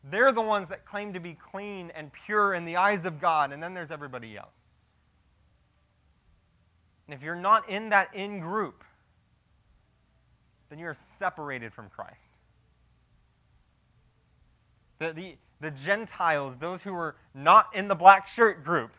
They're 0.04 0.32
the 0.32 0.42
ones 0.42 0.70
that 0.70 0.86
claim 0.86 1.14
to 1.14 1.20
be 1.20 1.36
clean 1.52 1.92
and 1.96 2.12
pure 2.26 2.54
in 2.54 2.66
the 2.66 2.78
eyes 2.78 3.06
of 3.06 3.20
God, 3.22 3.52
and 3.52 3.62
then 3.62 3.74
there's 3.74 3.92
everybody 3.92 4.38
else. 4.38 4.54
And 7.08 7.14
if 7.14 7.24
you're 7.24 7.36
not 7.36 7.70
in 7.70 7.90
that 7.90 8.14
in 8.14 8.40
group, 8.40 8.84
then 10.70 10.80
you're 10.80 10.98
separated 11.18 11.74
from 11.74 11.90
Christ. 11.90 12.16
The, 15.00 15.14
the, 15.14 15.36
the 15.60 15.72
Gentiles, 15.72 16.56
those 16.60 16.84
who 16.84 16.94
were 16.94 17.16
not 17.34 17.74
in 17.74 17.88
the 17.88 17.96
black 17.96 18.28
shirt 18.28 18.64
group, 18.64 18.92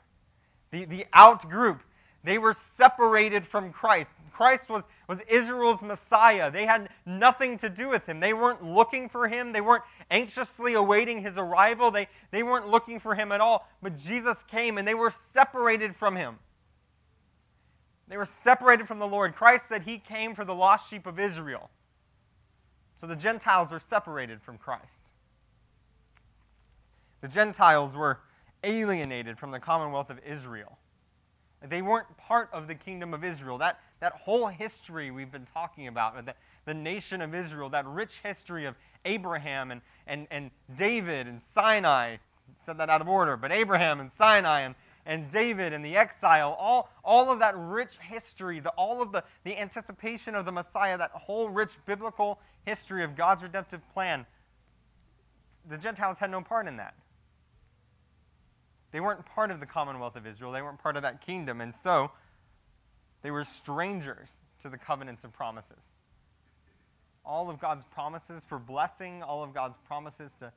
the, 0.70 0.84
the 0.84 1.06
out 1.12 1.48
group, 1.48 1.82
they 2.22 2.38
were 2.38 2.54
separated 2.54 3.46
from 3.46 3.72
Christ. 3.72 4.10
Christ 4.32 4.68
was, 4.68 4.84
was 5.08 5.18
Israel's 5.28 5.80
Messiah. 5.80 6.50
They 6.50 6.66
had 6.66 6.88
nothing 7.06 7.58
to 7.58 7.68
do 7.68 7.88
with 7.88 8.06
him. 8.06 8.20
They 8.20 8.34
weren't 8.34 8.64
looking 8.64 9.08
for 9.08 9.28
him. 9.28 9.52
They 9.52 9.60
weren't 9.60 9.84
anxiously 10.10 10.74
awaiting 10.74 11.22
his 11.22 11.36
arrival. 11.36 11.90
They, 11.90 12.08
they 12.30 12.42
weren't 12.42 12.68
looking 12.68 13.00
for 13.00 13.14
him 13.14 13.32
at 13.32 13.40
all. 13.40 13.68
But 13.82 13.98
Jesus 13.98 14.36
came 14.50 14.78
and 14.78 14.86
they 14.86 14.94
were 14.94 15.12
separated 15.32 15.96
from 15.96 16.16
him. 16.16 16.38
They 18.08 18.16
were 18.16 18.26
separated 18.26 18.88
from 18.88 18.98
the 18.98 19.06
Lord. 19.06 19.34
Christ 19.34 19.64
said 19.68 19.82
he 19.82 19.98
came 19.98 20.34
for 20.34 20.44
the 20.44 20.54
lost 20.54 20.90
sheep 20.90 21.06
of 21.06 21.18
Israel. 21.18 21.70
So 23.00 23.06
the 23.06 23.16
Gentiles 23.16 23.70
were 23.70 23.78
separated 23.78 24.42
from 24.42 24.58
Christ. 24.58 25.10
The 27.20 27.28
Gentiles 27.28 27.94
were 27.94 28.20
alienated 28.64 29.38
from 29.38 29.52
the 29.52 29.60
commonwealth 29.60 30.10
of 30.10 30.18
Israel. 30.26 30.78
They 31.68 31.82
weren't 31.82 32.16
part 32.16 32.48
of 32.52 32.68
the 32.68 32.74
kingdom 32.74 33.12
of 33.12 33.22
Israel. 33.22 33.58
That, 33.58 33.78
that 34.00 34.12
whole 34.12 34.46
history 34.46 35.10
we've 35.10 35.30
been 35.30 35.44
talking 35.44 35.88
about, 35.88 36.24
the, 36.24 36.34
the 36.64 36.74
nation 36.74 37.20
of 37.20 37.34
Israel, 37.34 37.68
that 37.70 37.86
rich 37.86 38.18
history 38.22 38.64
of 38.64 38.76
Abraham 39.04 39.70
and, 39.70 39.82
and, 40.06 40.26
and 40.30 40.50
David 40.74 41.26
and 41.26 41.42
Sinai, 41.42 42.16
said 42.64 42.78
that 42.78 42.88
out 42.90 43.00
of 43.00 43.08
order, 43.08 43.36
but 43.36 43.52
Abraham 43.52 44.00
and 44.00 44.12
Sinai 44.12 44.60
and, 44.60 44.74
and 45.06 45.30
David 45.30 45.72
and 45.72 45.84
the 45.84 45.96
exile, 45.96 46.56
all, 46.58 46.90
all 47.04 47.30
of 47.30 47.38
that 47.40 47.54
rich 47.56 47.96
history, 48.00 48.60
the, 48.60 48.70
all 48.70 49.02
of 49.02 49.12
the, 49.12 49.22
the 49.44 49.58
anticipation 49.58 50.34
of 50.34 50.44
the 50.44 50.52
Messiah, 50.52 50.96
that 50.98 51.10
whole 51.12 51.48
rich 51.48 51.76
biblical 51.86 52.38
history 52.64 53.04
of 53.04 53.16
God's 53.16 53.42
redemptive 53.42 53.80
plan, 53.92 54.26
the 55.68 55.78
Gentiles 55.78 56.16
had 56.18 56.30
no 56.30 56.40
part 56.40 56.66
in 56.66 56.76
that. 56.78 56.94
They 58.92 59.00
weren't 59.00 59.24
part 59.24 59.50
of 59.50 59.60
the 59.60 59.66
commonwealth 59.66 60.16
of 60.16 60.26
Israel, 60.26 60.52
they 60.52 60.62
weren't 60.62 60.82
part 60.82 60.96
of 60.96 61.02
that 61.02 61.24
kingdom, 61.24 61.60
and 61.60 61.74
so 61.74 62.10
they 63.22 63.30
were 63.30 63.44
strangers 63.44 64.28
to 64.62 64.68
the 64.68 64.78
covenants 64.78 65.24
and 65.24 65.32
promises. 65.32 65.82
All 67.24 67.50
of 67.50 67.60
God's 67.60 67.84
promises 67.92 68.42
for 68.48 68.58
blessing, 68.58 69.22
all 69.22 69.42
of 69.42 69.54
God's 69.54 69.76
promises 69.86 70.32
to, 70.40 70.52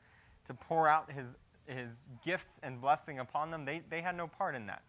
to 0.48 0.54
pour 0.54 0.88
out 0.88 1.12
his, 1.12 1.28
his 1.68 1.90
gifts 2.25 2.60
and 2.63 2.82
blessing 2.82 3.20
upon 3.20 3.52
them, 3.52 3.66
they, 3.66 3.82
they 3.90 4.02
had 4.02 4.16
no 4.16 4.28
part 4.28 4.56
in 4.56 4.68
that. 4.68 4.82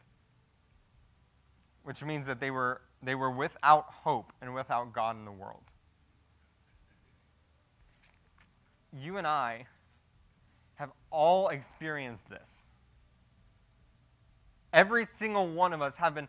Which 1.82 2.02
means 2.02 2.26
that 2.26 2.40
they 2.40 2.50
were, 2.50 2.80
they 3.02 3.14
were 3.14 3.30
without 3.30 3.86
hope 3.88 4.32
and 4.40 4.54
without 4.54 4.92
God 4.92 5.16
in 5.16 5.24
the 5.24 5.32
world. 5.32 5.62
You 8.92 9.18
and 9.18 9.26
I 9.26 9.66
have 10.76 10.90
all 11.10 11.48
experienced 11.48 12.28
this. 12.30 12.63
Every 14.74 15.04
single 15.04 15.46
one 15.46 15.72
of 15.72 15.80
us 15.80 15.94
have 15.96 16.16
been 16.16 16.26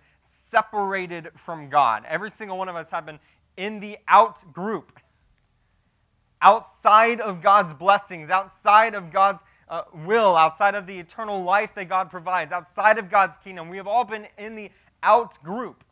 separated 0.52 1.30
from 1.36 1.68
God. 1.68 2.04
Every 2.08 2.30
single 2.30 2.60
one 2.60 2.70
of 2.70 2.76
us 2.76 2.88
have 2.92 3.04
been 3.04 3.20
in 3.58 3.80
the 3.80 3.98
out 4.08 4.54
group, 4.54 5.00
outside 6.44 7.20
of 7.20 7.42
God's 7.42 7.74
blessings, 7.74 8.30
outside 8.30 8.94
of 8.94 9.12
God's 9.12 9.42
uh, 9.68 9.82
will, 10.06 10.38
outside 10.38 10.76
of 10.76 10.86
the 10.86 11.00
eternal 11.00 11.44
life 11.44 11.72
that 11.74 11.90
God 11.90 12.12
provides, 12.12 12.52
outside 12.52 13.00
of 13.00 13.10
God's 13.10 13.36
kingdom. 13.44 13.68
We 13.68 13.78
have 13.78 13.88
all 13.88 14.04
been 14.04 14.28
in 14.38 14.54
the 14.54 14.70
out 15.02 15.42
group. 15.44 15.84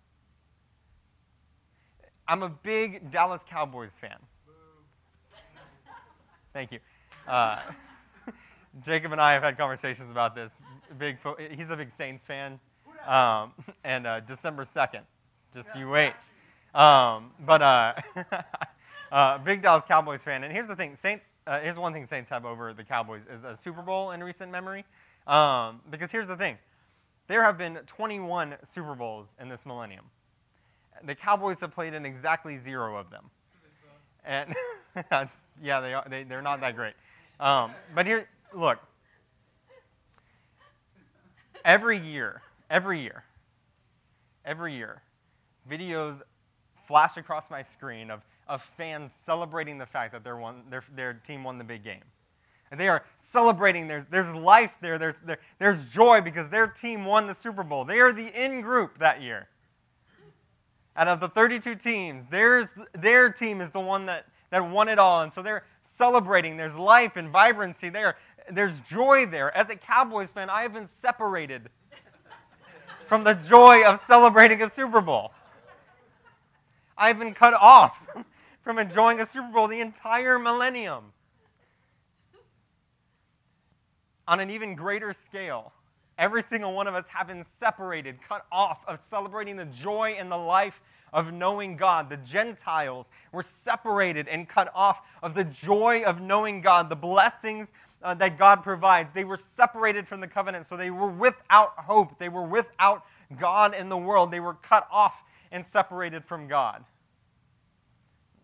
I'm 2.27 2.43
a 2.43 2.49
big 2.49 3.09
Dallas 3.09 3.41
Cowboys 3.49 3.93
fan. 3.99 4.17
Thank 6.53 6.71
you. 6.71 6.79
Uh, 7.27 7.61
Jacob 8.85 9.11
and 9.11 9.19
I 9.19 9.33
have 9.33 9.41
had 9.41 9.57
conversations 9.57 10.11
about 10.11 10.35
this 10.35 10.51
big. 10.97 11.17
He's 11.55 11.69
a 11.69 11.75
big 11.75 11.89
Saints 11.97 12.23
fan, 12.23 12.59
um, 13.07 13.51
and 13.83 14.07
uh, 14.07 14.19
December 14.21 14.65
second, 14.65 15.03
just 15.53 15.69
you 15.75 15.89
wait. 15.89 16.13
Um, 16.73 17.31
but 17.45 17.61
uh, 17.61 17.93
uh, 19.11 19.37
big 19.39 19.61
Dallas 19.61 19.83
Cowboys 19.87 20.21
fan, 20.23 20.43
and 20.43 20.51
here's 20.53 20.67
the 20.67 20.75
thing: 20.75 20.97
Saints. 21.01 21.29
Uh, 21.45 21.59
here's 21.59 21.77
one 21.77 21.93
thing 21.93 22.05
Saints 22.05 22.29
have 22.29 22.45
over 22.45 22.73
the 22.73 22.83
Cowboys 22.83 23.21
is 23.31 23.43
a 23.43 23.57
Super 23.63 23.81
Bowl 23.81 24.11
in 24.11 24.23
recent 24.23 24.51
memory. 24.51 24.85
Um, 25.27 25.81
because 25.89 26.11
here's 26.11 26.27
the 26.27 26.37
thing: 26.37 26.57
there 27.27 27.43
have 27.43 27.57
been 27.57 27.79
21 27.87 28.55
Super 28.73 28.95
Bowls 28.95 29.27
in 29.39 29.49
this 29.49 29.65
millennium. 29.65 30.05
The 31.05 31.15
Cowboys 31.15 31.59
have 31.61 31.73
played 31.73 31.93
in 31.93 32.05
exactly 32.05 32.57
zero 32.57 32.97
of 32.97 33.09
them. 33.09 33.29
And 34.25 34.55
yeah, 35.61 35.79
they 35.79 35.93
are, 35.93 36.05
they, 36.09 36.23
they're 36.23 36.41
not 36.41 36.61
that 36.61 36.75
great. 36.75 36.93
Um, 37.39 37.71
but 37.95 38.05
here, 38.05 38.27
look, 38.53 38.79
every 41.65 41.99
year, 41.99 42.41
every 42.69 43.01
year, 43.01 43.23
every 44.45 44.75
year, 44.75 45.01
videos 45.69 46.21
flash 46.87 47.17
across 47.17 47.45
my 47.49 47.63
screen 47.63 48.11
of, 48.11 48.21
of 48.47 48.61
fans 48.77 49.11
celebrating 49.25 49.77
the 49.77 49.85
fact 49.85 50.11
that 50.13 50.23
their, 50.23 50.37
one, 50.37 50.63
their, 50.69 50.83
their 50.95 51.13
team 51.13 51.43
won 51.43 51.57
the 51.57 51.63
big 51.63 51.83
game. 51.83 52.03
And 52.71 52.79
they 52.79 52.87
are 52.87 53.03
celebrating. 53.31 53.87
There's, 53.87 54.05
there's 54.09 54.33
life 54.33 54.71
there. 54.81 54.97
There's, 54.97 55.15
there. 55.23 55.37
There's 55.59 55.85
joy 55.85 56.21
because 56.21 56.49
their 56.49 56.67
team 56.67 57.05
won 57.05 57.27
the 57.27 57.35
Super 57.35 57.63
Bowl. 57.63 57.85
They 57.85 57.99
are 57.99 58.11
the 58.11 58.27
in 58.27 58.61
group 58.61 58.99
that 58.99 59.21
year. 59.21 59.47
Out 60.95 61.07
of 61.07 61.19
the 61.19 61.29
32 61.29 61.75
teams, 61.75 62.25
there's, 62.29 62.69
their 62.93 63.31
team 63.31 63.61
is 63.61 63.69
the 63.69 63.79
one 63.79 64.05
that, 64.07 64.25
that 64.51 64.69
won 64.69 64.89
it 64.89 64.99
all. 64.99 65.21
And 65.21 65.31
so 65.33 65.41
they're 65.41 65.63
celebrating. 65.97 66.57
There's 66.57 66.75
life 66.75 67.15
and 67.15 67.29
vibrancy 67.29 67.89
there 67.89 68.15
there's 68.51 68.79
joy 68.81 69.25
there. 69.25 69.55
As 69.55 69.69
a 69.69 69.75
Cowboys 69.75 70.29
fan, 70.29 70.49
I 70.49 70.63
have 70.63 70.73
been 70.73 70.89
separated 71.01 71.69
from 73.07 73.23
the 73.23 73.33
joy 73.33 73.83
of 73.83 74.01
celebrating 74.07 74.61
a 74.61 74.69
Super 74.69 75.01
Bowl. 75.01 75.31
I've 76.97 77.19
been 77.19 77.33
cut 77.33 77.53
off 77.53 77.95
from 78.63 78.79
enjoying 78.79 79.19
a 79.19 79.25
Super 79.25 79.51
Bowl 79.51 79.67
the 79.67 79.79
entire 79.79 80.39
millennium. 80.39 81.05
On 84.27 84.39
an 84.39 84.49
even 84.49 84.75
greater 84.75 85.13
scale, 85.13 85.73
every 86.17 86.41
single 86.41 86.73
one 86.73 86.87
of 86.87 86.95
us 86.95 87.05
have 87.09 87.27
been 87.27 87.45
separated, 87.59 88.17
cut 88.27 88.45
off 88.51 88.79
of 88.87 88.99
celebrating 89.09 89.57
the 89.57 89.65
joy 89.65 90.15
and 90.17 90.31
the 90.31 90.37
life 90.37 90.79
of 91.11 91.33
knowing 91.33 91.75
God. 91.77 92.09
The 92.09 92.17
Gentiles 92.17 93.07
were 93.31 93.43
separated 93.43 94.27
and 94.27 94.47
cut 94.47 94.71
off 94.73 95.01
of 95.21 95.35
the 95.35 95.43
joy 95.43 96.03
of 96.03 96.21
knowing 96.21 96.61
God, 96.61 96.89
the 96.89 96.95
blessings 96.95 97.67
uh, 98.03 98.13
that 98.15 98.37
God 98.37 98.63
provides. 98.63 99.11
They 99.13 99.23
were 99.23 99.37
separated 99.37 100.07
from 100.07 100.19
the 100.19 100.27
covenant, 100.27 100.67
so 100.67 100.75
they 100.75 100.91
were 100.91 101.07
without 101.07 101.73
hope. 101.77 102.19
They 102.19 102.29
were 102.29 102.43
without 102.43 103.05
God 103.39 103.73
in 103.73 103.89
the 103.89 103.97
world. 103.97 104.29
They 104.29 104.41
were 104.41 104.55
cut 104.55 104.87
off 104.91 105.13
and 105.51 105.65
separated 105.65 106.25
from 106.25 106.47
God. 106.47 106.83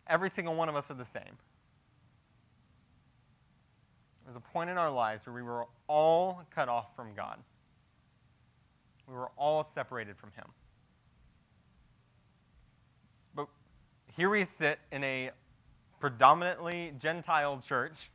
Every 0.08 0.30
single 0.30 0.56
one 0.56 0.70
of 0.70 0.76
us 0.76 0.90
are 0.90 0.96
the 0.96 1.06
same. 1.06 1.38
There's 4.26 4.38
a 4.38 4.40
point 4.40 4.70
in 4.70 4.78
our 4.78 4.92
lives 4.92 5.26
where 5.26 5.34
we 5.34 5.42
were 5.42 5.66
all 5.88 6.44
cut 6.54 6.70
off 6.70 6.96
from 6.96 7.14
God. 7.16 7.38
We 9.08 9.16
were 9.16 9.32
all 9.38 9.70
separated 9.74 10.18
from 10.18 10.32
Him. 10.36 10.46
But 13.36 13.48
here 14.16 14.30
we 14.30 14.46
sit 14.46 14.80
in 14.92 15.04
a 15.04 15.32
predominantly 16.00 16.94
Gentile 17.00 17.62
church 17.68 18.10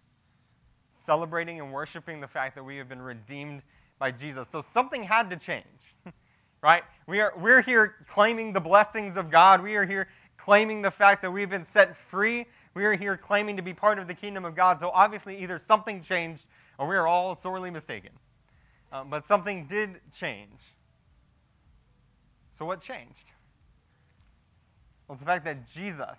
celebrating 1.04 1.60
and 1.60 1.72
worshiping 1.72 2.20
the 2.20 2.28
fact 2.28 2.54
that 2.54 2.64
we 2.64 2.76
have 2.76 2.88
been 2.88 3.02
redeemed 3.02 3.62
by 3.98 4.10
Jesus. 4.10 4.48
So 4.50 4.64
something 4.72 5.02
had 5.02 5.30
to 5.30 5.36
change. 5.36 5.64
right? 6.62 6.82
We 7.06 7.20
are, 7.20 7.32
we're 7.38 7.62
here 7.62 7.94
claiming 8.08 8.52
the 8.52 8.60
blessings 8.60 9.16
of 9.16 9.30
God. 9.30 9.62
We 9.62 9.76
are 9.76 9.84
here 9.84 10.08
claiming 10.36 10.82
the 10.82 10.90
fact 10.90 11.22
that 11.22 11.30
we've 11.30 11.50
been 11.50 11.64
set 11.64 11.96
free. 12.10 12.46
We 12.74 12.84
are 12.84 12.94
here 12.94 13.16
claiming 13.16 13.56
to 13.56 13.62
be 13.62 13.72
part 13.72 13.98
of 13.98 14.06
the 14.06 14.14
kingdom 14.14 14.44
of 14.44 14.54
God. 14.54 14.80
So 14.80 14.90
obviously, 14.90 15.42
either 15.42 15.58
something 15.58 16.00
changed 16.02 16.46
or 16.78 16.88
we 16.88 16.96
are 16.96 17.06
all 17.06 17.36
sorely 17.36 17.70
mistaken. 17.70 18.10
Um, 18.92 19.10
but 19.10 19.26
something 19.26 19.66
did 19.66 20.00
change. 20.16 20.60
So, 22.58 22.64
what 22.64 22.80
changed? 22.80 23.32
Well, 25.06 25.14
it's 25.14 25.20
the 25.20 25.26
fact 25.26 25.44
that 25.44 25.68
Jesus 25.68 26.18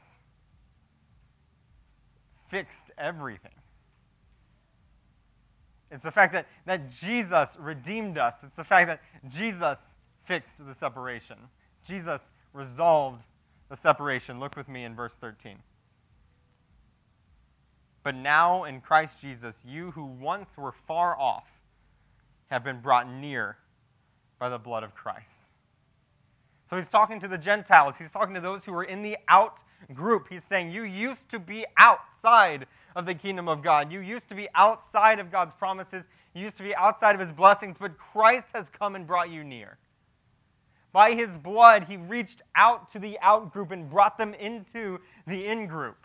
fixed 2.49 2.91
everything. 2.97 3.51
It's 5.95 6.03
the 6.03 6.11
fact 6.11 6.33
that, 6.33 6.45
that 6.65 6.91
Jesus 6.91 7.49
redeemed 7.57 8.17
us. 8.17 8.35
It's 8.43 8.55
the 8.55 8.63
fact 8.63 8.87
that 8.89 9.01
Jesus 9.29 9.77
fixed 10.25 10.65
the 10.65 10.75
separation. 10.75 11.37
Jesus 11.87 12.21
resolved 12.53 13.23
the 13.69 13.77
separation. 13.77 14.39
Look 14.39 14.57
with 14.57 14.67
me 14.67 14.83
in 14.83 14.93
verse 14.93 15.15
13. 15.15 15.57
But 18.03 18.15
now 18.15 18.65
in 18.65 18.81
Christ 18.81 19.21
Jesus, 19.21 19.57
you 19.65 19.91
who 19.91 20.05
once 20.05 20.57
were 20.57 20.73
far 20.73 21.17
off 21.17 21.47
have 22.47 22.63
been 22.63 22.81
brought 22.81 23.09
near 23.09 23.57
by 24.37 24.49
the 24.49 24.59
blood 24.59 24.83
of 24.83 24.93
Christ. 24.93 25.25
So 26.69 26.75
he's 26.75 26.87
talking 26.87 27.19
to 27.21 27.27
the 27.27 27.37
Gentiles. 27.37 27.95
He's 27.97 28.11
talking 28.11 28.35
to 28.35 28.41
those 28.41 28.65
who 28.65 28.73
were 28.73 28.83
in 28.83 29.01
the 29.01 29.17
out 29.27 29.59
group. 29.93 30.27
He's 30.29 30.43
saying, 30.49 30.71
You 30.71 30.83
used 30.83 31.29
to 31.29 31.39
be 31.39 31.65
outside 31.77 32.67
of 32.95 33.05
the 33.05 33.13
kingdom 33.13 33.47
of 33.47 33.61
God. 33.61 33.91
You 33.91 33.99
used 33.99 34.29
to 34.29 34.35
be 34.35 34.47
outside 34.55 35.19
of 35.19 35.31
God's 35.31 35.53
promises. 35.53 36.03
You 36.33 36.43
used 36.43 36.57
to 36.57 36.63
be 36.63 36.75
outside 36.75 37.15
of 37.15 37.21
his 37.21 37.31
blessings, 37.31 37.77
but 37.79 37.97
Christ 37.97 38.47
has 38.53 38.69
come 38.69 38.95
and 38.95 39.05
brought 39.05 39.29
you 39.29 39.43
near. 39.43 39.77
By 40.91 41.13
his 41.13 41.29
blood, 41.29 41.85
he 41.85 41.97
reached 41.97 42.41
out 42.55 42.91
to 42.93 42.99
the 42.99 43.17
out 43.21 43.51
group 43.51 43.71
and 43.71 43.89
brought 43.89 44.17
them 44.17 44.33
into 44.33 44.99
the 45.27 45.45
in 45.45 45.67
group. 45.67 45.97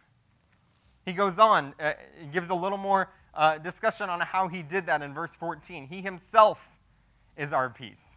He 1.06 1.12
goes 1.12 1.38
on, 1.38 1.75
uh, 1.80 1.92
gives 2.32 2.49
a 2.49 2.54
little 2.54 2.78
more 2.78 3.10
uh, 3.34 3.58
discussion 3.58 4.10
on 4.10 4.20
how 4.20 4.49
he 4.49 4.62
did 4.62 4.87
that 4.87 5.02
in 5.02 5.14
verse 5.14 5.34
14. 5.34 5.87
He 5.87 6.02
himself 6.02 6.58
is 7.37 7.52
our 7.52 7.70
peace 7.70 8.10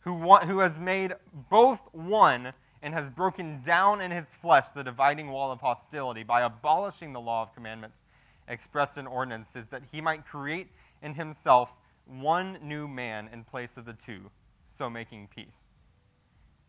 who, 0.00 0.36
who 0.36 0.58
has 0.60 0.76
made 0.78 1.14
both 1.50 1.80
one 1.92 2.52
and 2.82 2.94
has 2.94 3.10
broken 3.10 3.60
down 3.62 4.00
in 4.00 4.10
his 4.10 4.26
flesh 4.26 4.68
the 4.70 4.82
dividing 4.82 5.30
wall 5.30 5.52
of 5.52 5.60
hostility 5.60 6.22
by 6.22 6.42
abolishing 6.42 7.12
the 7.12 7.20
law 7.20 7.42
of 7.42 7.54
commandments 7.54 8.02
expressed 8.48 8.98
in 8.98 9.06
ordinances, 9.06 9.66
that 9.68 9.82
he 9.92 10.00
might 10.00 10.26
create 10.26 10.68
in 11.02 11.14
himself 11.14 11.70
one 12.06 12.58
new 12.62 12.88
man 12.88 13.28
in 13.32 13.44
place 13.44 13.76
of 13.76 13.84
the 13.84 13.92
two, 13.92 14.30
so 14.66 14.90
making 14.90 15.28
peace. 15.34 15.68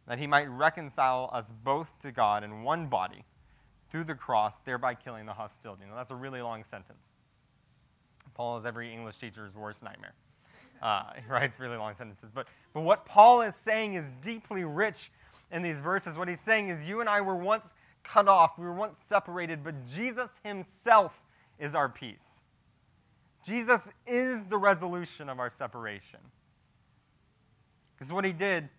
That 0.07 0.19
he 0.19 0.27
might 0.27 0.49
reconcile 0.49 1.29
us 1.33 1.51
both 1.63 1.97
to 1.99 2.11
God 2.11 2.43
in 2.43 2.63
one 2.63 2.87
body 2.87 3.25
through 3.89 4.05
the 4.05 4.15
cross, 4.15 4.55
thereby 4.65 4.93
killing 4.93 5.25
the 5.25 5.33
hostility. 5.33 5.83
Now, 5.89 5.95
that's 5.95 6.11
a 6.11 6.15
really 6.15 6.41
long 6.41 6.63
sentence. 6.69 7.03
Paul 8.33 8.57
is 8.57 8.65
every 8.65 8.91
English 8.93 9.17
teacher's 9.17 9.55
worst 9.55 9.83
nightmare. 9.83 10.13
Uh, 10.81 11.03
he 11.23 11.31
writes 11.31 11.59
really 11.59 11.77
long 11.77 11.95
sentences. 11.95 12.29
But, 12.33 12.47
but 12.73 12.81
what 12.81 13.05
Paul 13.05 13.41
is 13.41 13.53
saying 13.65 13.95
is 13.95 14.05
deeply 14.21 14.63
rich 14.63 15.11
in 15.51 15.61
these 15.61 15.79
verses. 15.79 16.17
What 16.17 16.27
he's 16.27 16.39
saying 16.45 16.69
is, 16.69 16.87
you 16.87 17.01
and 17.01 17.09
I 17.09 17.21
were 17.21 17.35
once 17.35 17.65
cut 18.03 18.27
off, 18.27 18.57
we 18.57 18.65
were 18.65 18.73
once 18.73 18.97
separated, 19.07 19.63
but 19.63 19.87
Jesus 19.87 20.29
himself 20.43 21.13
is 21.59 21.75
our 21.75 21.89
peace. 21.89 22.39
Jesus 23.45 23.81
is 24.07 24.43
the 24.45 24.57
resolution 24.57 25.29
of 25.29 25.39
our 25.39 25.49
separation. 25.49 26.19
Because 27.95 28.11
what 28.11 28.25
he 28.25 28.31
did 28.31 28.69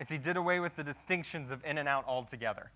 is 0.00 0.08
he 0.08 0.18
did 0.18 0.36
away 0.36 0.60
with 0.60 0.76
the 0.76 0.84
distinctions 0.84 1.50
of 1.50 1.64
in 1.64 1.78
and 1.78 1.88
out 1.88 2.04
altogether. 2.06 2.70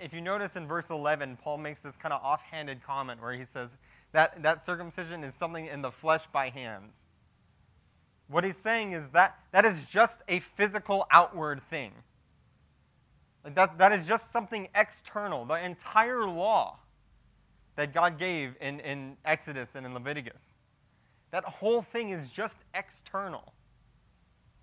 If 0.00 0.12
you 0.12 0.20
notice 0.20 0.54
in 0.54 0.66
verse 0.66 0.86
11, 0.90 1.38
Paul 1.42 1.58
makes 1.58 1.80
this 1.80 1.96
kind 1.96 2.12
of 2.12 2.20
offhanded 2.22 2.80
comment 2.84 3.20
where 3.20 3.32
he 3.32 3.44
says, 3.44 3.70
that, 4.12 4.42
that 4.42 4.64
circumcision 4.64 5.24
is 5.24 5.34
something 5.34 5.66
in 5.66 5.82
the 5.82 5.90
flesh 5.90 6.26
by 6.32 6.50
hands. 6.50 6.92
What 8.28 8.44
he's 8.44 8.56
saying 8.56 8.92
is 8.92 9.04
that 9.12 9.38
that 9.52 9.64
is 9.64 9.84
just 9.86 10.20
a 10.28 10.40
physical 10.40 11.06
outward 11.10 11.62
thing. 11.70 11.92
That, 13.44 13.78
that 13.78 13.92
is 13.92 14.06
just 14.06 14.30
something 14.32 14.68
external. 14.74 15.46
The 15.46 15.64
entire 15.64 16.26
law 16.26 16.76
that 17.76 17.94
God 17.94 18.18
gave 18.18 18.54
in, 18.60 18.80
in 18.80 19.16
Exodus 19.24 19.70
and 19.74 19.86
in 19.86 19.94
Leviticus, 19.94 20.42
that 21.30 21.44
whole 21.44 21.82
thing 21.82 22.10
is 22.10 22.28
just 22.28 22.58
external. 22.74 23.52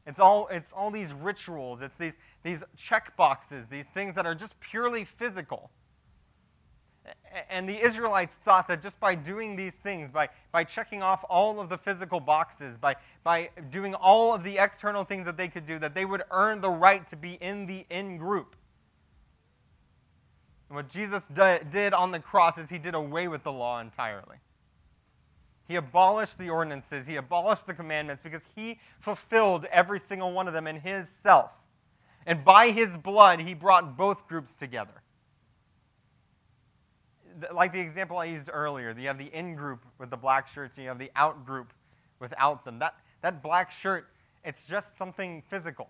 It's 0.06 0.20
all, 0.20 0.48
it's 0.52 0.72
all 0.72 0.92
these 0.92 1.12
rituals, 1.14 1.82
it's 1.82 1.96
these, 1.96 2.14
these 2.44 2.64
check 2.78 3.16
boxes, 3.18 3.66
these 3.70 3.88
things 3.88 4.14
that 4.16 4.26
are 4.26 4.36
just 4.36 4.60
purely 4.60 5.04
physical. 5.04 5.72
And 7.50 7.68
the 7.68 7.80
Israelites 7.80 8.36
thought 8.46 8.68
that 8.68 8.82
just 8.82 9.00
by 9.00 9.16
doing 9.16 9.56
these 9.56 9.74
things, 9.74 10.10
by, 10.12 10.30
by 10.52 10.64
checking 10.64 11.04
off 11.04 11.24
all 11.30 11.60
of 11.60 11.70
the 11.70 11.78
physical 11.78 12.20
boxes, 12.20 12.78
by, 12.78 12.96
by 13.24 13.50
doing 13.70 13.94
all 13.94 14.34
of 14.34 14.44
the 14.44 14.58
external 14.58 15.04
things 15.04 15.26
that 15.26 15.38
they 15.38 15.48
could 15.48 15.68
do, 15.68 15.78
that 15.80 15.94
they 15.94 16.06
would 16.06 16.24
earn 16.32 16.62
the 16.62 16.70
right 16.70 17.08
to 17.10 17.16
be 17.16 17.34
in 17.34 17.66
the 17.66 17.86
in 17.90 18.18
group. 18.18 18.56
And 20.70 20.78
what 20.78 20.90
Jesus 20.90 21.28
did 21.28 21.94
on 21.94 22.12
the 22.12 22.20
cross 22.20 22.58
is 22.58 22.70
he 22.70 22.80
did 22.80 22.96
away 22.96 23.28
with 23.28 23.44
the 23.44 23.52
law 23.52 23.80
entirely. 23.80 24.38
He 25.68 25.76
abolished 25.76 26.38
the 26.38 26.50
ordinances, 26.50 27.06
he 27.06 27.16
abolished 27.16 27.68
the 27.68 27.74
commandments 27.74 28.22
because 28.24 28.42
he 28.56 28.80
fulfilled 29.00 29.66
every 29.72 30.00
single 30.00 30.32
one 30.32 30.48
of 30.48 30.54
them 30.54 30.68
in 30.68 30.80
his 30.80 31.08
self. 31.22 31.52
And 32.26 32.44
by 32.44 32.72
his 32.72 32.90
blood, 32.90 33.40
he 33.40 33.54
brought 33.54 33.98
both 33.98 34.28
groups 34.28 34.56
together 34.56 35.02
like 37.54 37.74
the 37.74 37.80
example 37.80 38.18
I 38.18 38.26
used 38.26 38.50
earlier, 38.52 38.96
you 38.98 39.08
have 39.08 39.18
the 39.18 39.34
in 39.34 39.56
group 39.56 39.86
with 40.00 40.10
the 40.10 40.18
black 40.18 40.48
shirts, 40.48 40.76
and 40.78 40.84
you 40.84 40.90
have 40.90 41.00
the 41.00 41.12
out 41.16 41.46
group 41.46 41.74
without 42.20 42.64
them. 42.66 42.80
That, 42.80 42.96
that 43.22 43.44
black 43.44 43.72
shirt, 43.72 44.08
it's 44.44 44.66
just 44.66 44.98
something 44.98 45.44
physical. 45.50 45.90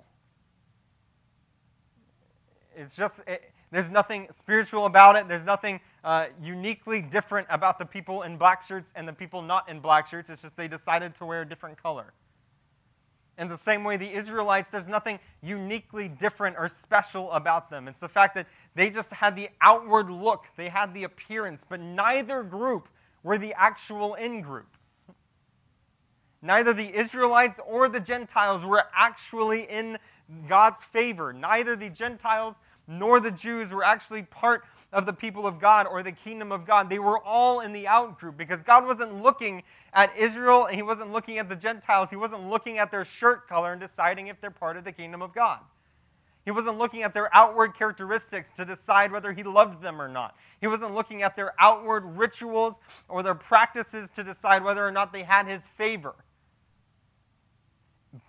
It's 2.75 2.95
just, 2.95 3.19
it, 3.27 3.51
there's 3.71 3.89
nothing 3.89 4.27
spiritual 4.37 4.85
about 4.85 5.15
it. 5.15 5.27
There's 5.27 5.45
nothing 5.45 5.79
uh, 6.03 6.27
uniquely 6.41 7.01
different 7.01 7.47
about 7.49 7.79
the 7.79 7.85
people 7.85 8.23
in 8.23 8.37
black 8.37 8.63
shirts 8.63 8.89
and 8.95 9.07
the 9.07 9.13
people 9.13 9.41
not 9.41 9.69
in 9.69 9.79
black 9.79 10.07
shirts. 10.07 10.29
It's 10.29 10.41
just 10.41 10.55
they 10.55 10.67
decided 10.67 11.15
to 11.15 11.25
wear 11.25 11.41
a 11.41 11.45
different 11.47 11.81
color. 11.81 12.13
In 13.37 13.49
the 13.49 13.57
same 13.57 13.83
way, 13.83 13.97
the 13.97 14.13
Israelites, 14.13 14.69
there's 14.71 14.87
nothing 14.87 15.19
uniquely 15.41 16.07
different 16.07 16.55
or 16.57 16.69
special 16.69 17.31
about 17.33 17.69
them. 17.69 17.87
It's 17.87 17.99
the 17.99 18.07
fact 18.07 18.35
that 18.35 18.47
they 18.75 18.89
just 18.89 19.11
had 19.11 19.35
the 19.35 19.49
outward 19.61 20.09
look, 20.09 20.45
they 20.55 20.69
had 20.69 20.93
the 20.93 21.03
appearance, 21.03 21.63
but 21.67 21.79
neither 21.79 22.43
group 22.43 22.87
were 23.23 23.37
the 23.37 23.53
actual 23.55 24.13
in 24.13 24.41
group. 24.41 24.77
Neither 26.41 26.73
the 26.73 26.95
Israelites 26.95 27.59
or 27.65 27.89
the 27.89 27.99
Gentiles 27.99 28.63
were 28.63 28.83
actually 28.95 29.63
in 29.63 29.97
God's 30.47 30.81
favor. 30.93 31.33
Neither 31.33 31.75
the 31.75 31.89
Gentiles 31.89 32.55
nor 32.87 33.19
the 33.19 33.31
Jews 33.31 33.71
were 33.71 33.83
actually 33.83 34.23
part 34.23 34.63
of 34.95 35.05
the 35.05 35.13
people 35.13 35.45
of 35.45 35.59
God 35.59 35.87
or 35.87 36.01
the 36.01 36.13
kingdom 36.13 36.53
of 36.53 36.65
God. 36.65 36.89
They 36.89 36.99
were 36.99 37.19
all 37.19 37.59
in 37.59 37.73
the 37.73 37.85
out 37.85 38.17
group 38.17 38.37
because 38.37 38.61
God 38.63 38.85
wasn't 38.85 39.21
looking 39.21 39.61
at 39.93 40.15
Israel 40.17 40.65
and 40.65 40.75
He 40.75 40.81
wasn't 40.81 41.11
looking 41.11 41.37
at 41.37 41.49
the 41.49 41.55
Gentiles. 41.55 42.09
He 42.09 42.15
wasn't 42.15 42.49
looking 42.49 42.77
at 42.77 42.91
their 42.91 43.03
shirt 43.03 43.47
color 43.47 43.73
and 43.73 43.81
deciding 43.81 44.27
if 44.27 44.39
they're 44.39 44.49
part 44.49 44.77
of 44.77 44.85
the 44.85 44.93
kingdom 44.93 45.21
of 45.21 45.35
God. 45.35 45.59
He 46.45 46.51
wasn't 46.51 46.77
looking 46.77 47.03
at 47.03 47.13
their 47.13 47.33
outward 47.35 47.75
characteristics 47.75 48.49
to 48.55 48.63
decide 48.63 49.11
whether 49.11 49.33
he 49.33 49.43
loved 49.43 49.81
them 49.81 50.01
or 50.01 50.07
not. 50.07 50.35
He 50.61 50.67
wasn't 50.67 50.95
looking 50.95 51.23
at 51.23 51.35
their 51.35 51.53
outward 51.59 52.05
rituals 52.05 52.75
or 53.09 53.21
their 53.21 53.35
practices 53.35 54.09
to 54.15 54.23
decide 54.23 54.63
whether 54.63 54.87
or 54.87 54.91
not 54.91 55.11
they 55.11 55.23
had 55.23 55.47
his 55.47 55.63
favor. 55.77 56.15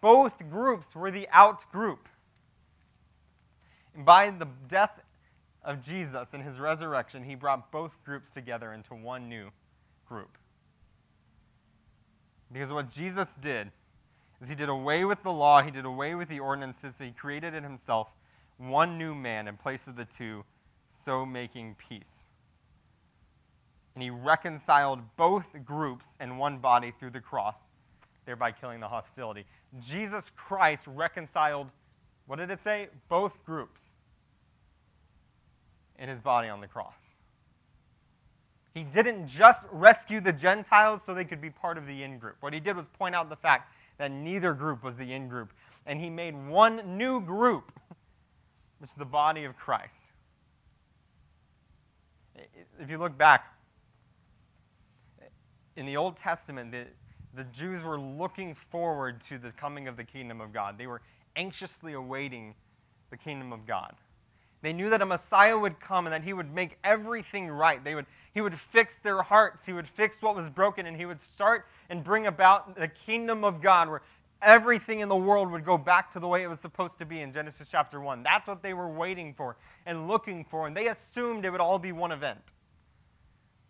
Both 0.01 0.33
groups 0.51 0.95
were 0.97 1.13
the 1.13 1.29
out 1.31 1.71
group. 1.71 2.09
And 3.95 4.05
by 4.05 4.31
the 4.31 4.49
death 4.67 5.01
of 5.67 5.85
Jesus 5.85 6.29
and 6.33 6.43
his 6.43 6.59
resurrection, 6.59 7.25
he 7.25 7.35
brought 7.35 7.71
both 7.73 7.93
groups 8.05 8.31
together 8.33 8.73
into 8.73 8.95
one 8.95 9.29
new 9.29 9.51
group. 10.09 10.39
Because 12.53 12.73
what 12.73 12.89
Jesus 12.89 13.35
did 13.43 13.73
is 14.41 14.49
he 14.49 14.55
did 14.55 14.69
away 14.69 15.05
with 15.05 15.23
the 15.25 15.33
law, 15.33 15.61
he 15.63 15.73
did 15.73 15.85
away 15.85 16.15
with 16.15 16.29
the 16.29 16.39
ordinances, 16.39 16.99
he 16.99 17.11
created 17.11 17.53
in 17.53 17.65
himself 17.65 18.09
one 18.59 18.97
new 18.97 19.15
man 19.15 19.49
in 19.49 19.57
place 19.57 19.89
of 19.89 19.97
the 19.97 20.05
two, 20.05 20.45
so 21.05 21.27
making 21.27 21.75
peace. 21.89 22.29
And 23.95 24.03
he 24.03 24.11
reconciled 24.11 25.01
both 25.17 25.47
groups 25.65 26.17
in 26.21 26.39
one 26.39 26.59
body 26.59 26.93
through 26.99 27.11
the 27.11 27.21
cross, 27.21 27.57
thereby 28.25 28.53
killing 28.53 28.79
the 28.79 28.89
hostility. 28.89 29.45
Jesus 29.85 30.25
Christ 30.37 30.83
reconciled, 30.87 31.69
what 32.27 32.37
did 32.37 32.51
it 32.51 32.61
say? 32.63 32.89
Both 33.09 33.45
groups 33.45 33.81
in 35.99 36.09
his 36.09 36.21
body 36.21 36.49
on 36.49 36.61
the 36.61 36.67
cross. 36.67 36.95
He 38.75 38.83
didn't 38.83 39.27
just 39.27 39.65
rescue 39.73 40.21
the 40.21 40.33
Gentiles 40.33 41.01
so 41.07 41.15
they 41.15 41.25
could 41.25 41.41
be 41.41 41.49
part 41.49 41.79
of 41.79 41.87
the 41.87 42.03
in 42.03 42.19
group. 42.19 42.37
What 42.41 42.53
he 42.53 42.61
did 42.61 42.77
was 42.77 42.87
point 42.89 43.15
out 43.15 43.31
the 43.31 43.37
fact 43.37 43.73
that 43.97 44.11
neither 44.11 44.53
group 44.53 44.85
was 44.85 44.97
the 44.97 45.13
in 45.13 45.29
group. 45.29 45.53
And 45.87 45.99
he 46.01 46.11
made 46.11 46.37
one 46.47 46.99
new 46.99 47.21
group, 47.21 47.73
which 48.79 48.91
is 48.91 48.97
the 48.99 49.07
body 49.07 49.45
of 49.45 49.57
Christ. 49.57 50.13
If 52.79 52.91
you 52.91 52.99
look 52.99 53.17
back, 53.17 53.57
in 55.77 55.87
the 55.87 55.97
Old 55.97 56.17
Testament, 56.17 56.73
the, 56.73 56.85
the 57.35 57.45
Jews 57.45 57.83
were 57.83 58.01
looking 58.01 58.55
forward 58.71 59.23
to 59.29 59.39
the 59.39 59.53
coming 59.53 59.89
of 59.89 59.97
the 59.97 60.05
kingdom 60.05 60.41
of 60.41 60.53
God. 60.53 60.77
They 60.79 60.87
were 60.87 61.03
anxiously 61.37 61.93
awaiting 61.93 62.55
the 63.11 63.17
kingdom 63.17 63.53
of 63.53 63.67
God. 63.67 63.95
They 64.67 64.73
knew 64.73 64.91
that 64.91 65.01
a 65.01 65.07
Messiah 65.07 65.57
would 65.57 65.79
come 65.79 66.09
and 66.09 66.13
that 66.13 66.25
he 66.25 66.33
would 66.33 66.53
make 66.53 66.77
everything 66.83 67.47
right. 67.47 67.85
They 67.85 67.95
would, 67.95 68.07
he 68.35 68.41
would 68.41 68.59
fix 68.59 68.97
their 68.97 69.23
hearts. 69.23 69.65
He 69.65 69.73
would 69.73 69.87
fix 69.87 70.21
what 70.21 70.35
was 70.35 70.51
broken, 70.51 70.87
and 70.87 70.97
he 70.97 71.07
would 71.07 71.23
start 71.23 71.67
and 71.89 72.03
bring 72.03 72.27
about 72.27 72.75
the 72.75 72.89
kingdom 72.89 73.45
of 73.45 73.63
God 73.63 73.89
where 73.89 74.03
everything 74.43 74.99
in 74.99 75.09
the 75.09 75.15
world 75.15 75.53
would 75.53 75.65
go 75.65 75.79
back 75.79 76.11
to 76.11 76.19
the 76.19 76.27
way 76.27 76.43
it 76.43 76.49
was 76.49 76.59
supposed 76.59 76.99
to 76.99 77.07
be 77.07 77.21
in 77.21 77.33
Genesis 77.33 77.69
chapter 77.71 78.01
1. 78.01 78.25
That's 78.25 78.49
what 78.49 78.61
they 78.61 78.75
were 78.75 78.89
waiting 78.89 79.35
for 79.35 79.57
and 79.87 80.09
looking 80.09 80.45
for, 80.45 80.67
and 80.67 80.77
they 80.77 80.89
assumed 80.89 81.45
it 81.45 81.51
would 81.51 81.61
all 81.61 81.79
be 81.79 81.93
one 81.93 82.11
event. 82.11 82.43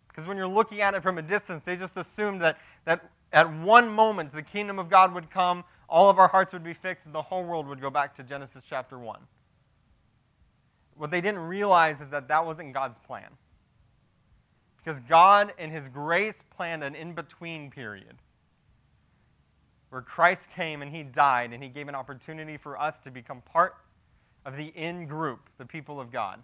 Because 0.07 0.27
when 0.27 0.35
you're 0.35 0.47
looking 0.47 0.81
at 0.81 0.95
it 0.95 1.03
from 1.03 1.19
a 1.19 1.21
distance, 1.21 1.61
they 1.61 1.75
just 1.75 1.95
assumed 1.95 2.41
that, 2.41 2.57
that 2.85 3.07
at 3.31 3.53
one 3.53 3.87
moment 3.87 4.33
the 4.33 4.41
kingdom 4.41 4.79
of 4.79 4.89
God 4.89 5.13
would 5.13 5.29
come, 5.29 5.63
all 5.87 6.09
of 6.09 6.17
our 6.17 6.27
hearts 6.27 6.53
would 6.53 6.63
be 6.63 6.73
fixed, 6.73 7.05
and 7.05 7.13
the 7.13 7.21
whole 7.21 7.43
world 7.43 7.67
would 7.67 7.81
go 7.81 7.91
back 7.91 8.15
to 8.15 8.23
Genesis 8.23 8.63
chapter 8.67 8.97
1. 8.97 9.19
What 10.97 11.11
they 11.11 11.21
didn't 11.21 11.41
realize 11.41 12.01
is 12.01 12.09
that 12.09 12.27
that 12.27 12.45
wasn't 12.45 12.73
God's 12.73 12.97
plan. 13.05 13.29
Because 14.77 14.99
God, 15.01 15.53
in 15.57 15.69
His 15.69 15.87
grace, 15.89 16.35
planned 16.55 16.83
an 16.83 16.95
in 16.95 17.13
between 17.13 17.69
period 17.69 18.15
where 19.89 20.01
Christ 20.01 20.41
came 20.55 20.81
and 20.81 20.91
He 20.93 21.03
died 21.03 21.53
and 21.53 21.61
He 21.61 21.69
gave 21.69 21.87
an 21.87 21.95
opportunity 21.95 22.57
for 22.57 22.79
us 22.79 22.99
to 23.01 23.11
become 23.11 23.41
part 23.41 23.75
of 24.45 24.55
the 24.57 24.67
in 24.75 25.05
group, 25.05 25.49
the 25.57 25.65
people 25.65 25.99
of 25.99 26.11
God. 26.11 26.41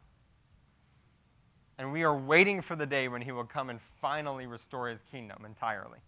And 1.78 1.92
we 1.92 2.04
are 2.04 2.18
waiting 2.18 2.62
for 2.62 2.76
the 2.76 2.86
day 2.86 3.08
when 3.08 3.22
He 3.22 3.32
will 3.32 3.46
come 3.46 3.70
and 3.70 3.80
finally 4.02 4.46
restore 4.46 4.90
His 4.90 5.00
kingdom 5.12 5.44
entirely. 5.46 6.00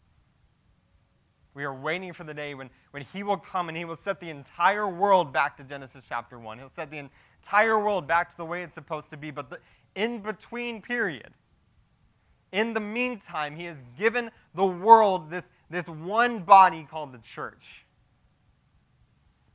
We 1.54 1.64
are 1.64 1.74
waiting 1.74 2.12
for 2.12 2.26
the 2.26 2.34
day 2.34 2.54
when, 2.54 2.70
when 2.92 3.06
He 3.14 3.24
will 3.24 3.38
come 3.38 3.70
and 3.70 3.78
He 3.78 3.86
will 3.86 3.96
set 3.96 4.20
the 4.20 4.30
entire 4.30 4.88
world 4.88 5.32
back 5.32 5.58
to 5.58 5.64
Genesis 5.64 6.04
chapter 6.08 6.38
1. 6.38 6.60
He'll 6.60 6.70
set 6.70 6.92
the 6.92 6.98
entire 7.46 7.80
world 7.80 8.08
back 8.08 8.32
to 8.32 8.38
the 8.38 8.46
way 8.46 8.64
it's 8.64 8.74
supposed 8.74 9.10
to 9.12 9.18
be. 9.18 9.30
But 9.32 9.50
the 9.50 9.60
in 9.96 10.20
between 10.20 10.82
period, 10.82 11.32
in 12.52 12.74
the 12.74 12.80
meantime, 12.80 13.56
He 13.56 13.66
has 13.66 13.78
given 13.98 14.32
the 14.56 14.66
world 14.66 15.30
this, 15.30 15.50
this 15.70 15.88
one 15.88 16.40
body 16.40 16.88
called 16.90 17.14
the 17.14 17.20
church, 17.20 17.86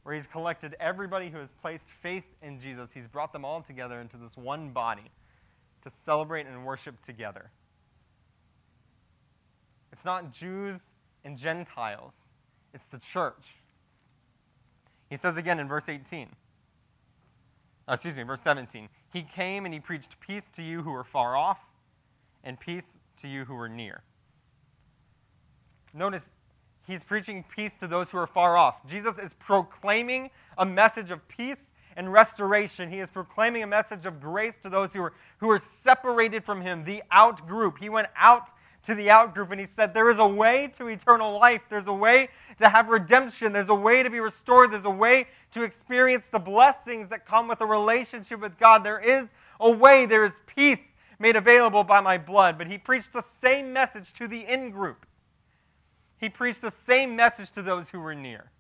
where 0.03 0.15
He's 0.15 0.27
collected 0.27 0.77
everybody 0.79 1.31
who 1.31 1.39
has 1.39 1.49
placed 1.61 1.85
faith 2.03 2.25
in 2.43 2.61
Jesus. 2.61 2.91
He's 2.95 3.09
brought 3.09 3.33
them 3.33 3.45
all 3.45 3.61
together 3.61 4.01
into 4.01 4.17
this 4.17 4.37
one 4.37 4.71
body 4.71 5.11
to 5.83 5.91
celebrate 6.05 6.47
and 6.47 6.65
worship 6.65 6.95
together. 7.05 7.51
It's 9.93 10.05
not 10.05 10.33
Jews 10.33 10.79
and 11.25 11.37
Gentiles, 11.37 12.15
it's 12.73 12.87
the 12.87 12.99
church. 12.99 13.57
He 15.09 15.17
says 15.17 15.37
again 15.37 15.59
in 15.59 15.67
verse 15.67 15.89
18 15.89 16.29
uh, 17.89 17.95
excuse 17.95 18.15
me, 18.15 18.23
verse 18.23 18.41
17. 18.43 18.89
He 19.13 19.23
came 19.23 19.65
and 19.65 19.75
he 19.75 19.81
preached 19.81 20.19
peace 20.21 20.49
to 20.51 20.63
you 20.63 20.83
who 20.83 20.95
are 20.95 21.05
far 21.05 21.37
off 21.37 21.59
and 22.45 22.59
peace 22.59 22.99
to 23.19 23.29
you 23.29 23.45
who 23.45 23.57
are 23.57 23.69
near. 23.69 24.03
Notice, 25.93 26.25
he's 26.87 27.03
preaching 27.03 27.45
peace 27.55 27.75
to 27.77 27.89
those 27.89 28.11
who 28.11 28.19
are 28.19 28.27
far 28.27 28.57
off. 28.57 28.87
Jesus 28.87 29.19
is 29.19 29.33
proclaiming 29.35 30.31
a 30.57 30.65
message 30.65 31.11
of 31.11 31.27
peace 31.29 31.73
and 31.97 32.13
restoration. 32.13 32.91
He 32.91 33.01
is 33.01 33.11
proclaiming 33.11 33.63
a 33.63 33.67
message 33.67 34.07
of 34.07 34.21
grace 34.21 34.57
to 34.63 34.69
those 34.69 34.91
who 34.93 35.03
are, 35.03 35.13
who 35.39 35.51
are 35.51 35.61
separated 35.83 36.45
from 36.45 36.63
him, 36.63 36.85
the 36.85 37.03
out 37.11 37.47
group. 37.47 37.79
He 37.79 37.89
went 37.89 38.09
out 38.17 38.49
to 38.87 38.95
the 38.95 39.11
out 39.11 39.35
group 39.35 39.51
and 39.51 39.61
he 39.61 39.67
said, 39.67 39.93
There 39.93 40.11
is 40.11 40.19
a 40.19 40.27
way 40.27 40.73
to 40.79 40.87
eternal 40.89 41.39
life. 41.39 41.63
There's 41.69 41.87
a 41.87 41.93
way 41.93 42.29
to 42.59 42.69
have 42.69 42.89
redemption. 42.89 43.53
There's 43.53 43.69
a 43.69 43.75
way 43.75 44.03
to 44.03 44.11
be 44.11 44.21
restored. 44.21 44.73
There's 44.73 44.85
a 44.85 44.91
way 44.91 45.27
to 45.53 45.63
experience 45.63 46.27
the 46.31 46.39
blessings 46.39 47.09
that 47.09 47.27
come 47.27 47.49
with 47.49 47.61
a 47.61 47.67
relationship 47.67 48.41
with 48.41 48.59
God. 48.59 48.85
There 48.85 49.01
is 49.01 49.29
a 49.59 49.71
way. 49.71 50.07
There 50.07 50.25
is 50.25 50.33
peace 50.47 50.95
made 51.19 51.37
available 51.37 51.85
by 51.85 52.01
my 52.01 52.17
blood. 52.19 52.57
But 52.57 52.69
he 52.69 52.79
preached 52.79 53.13
the 53.13 53.25
same 53.43 53.73
message 53.73 54.13
to 54.15 54.27
the 54.27 54.41
in 54.41 54.71
group. 54.71 55.07
He 56.17 56.29
preached 56.29 56.63
the 56.63 56.71
same 56.71 57.17
message 57.17 57.51
to 57.53 57.63
those 57.63 57.89
who 57.91 58.01
were 58.01 58.15
near. 58.15 58.51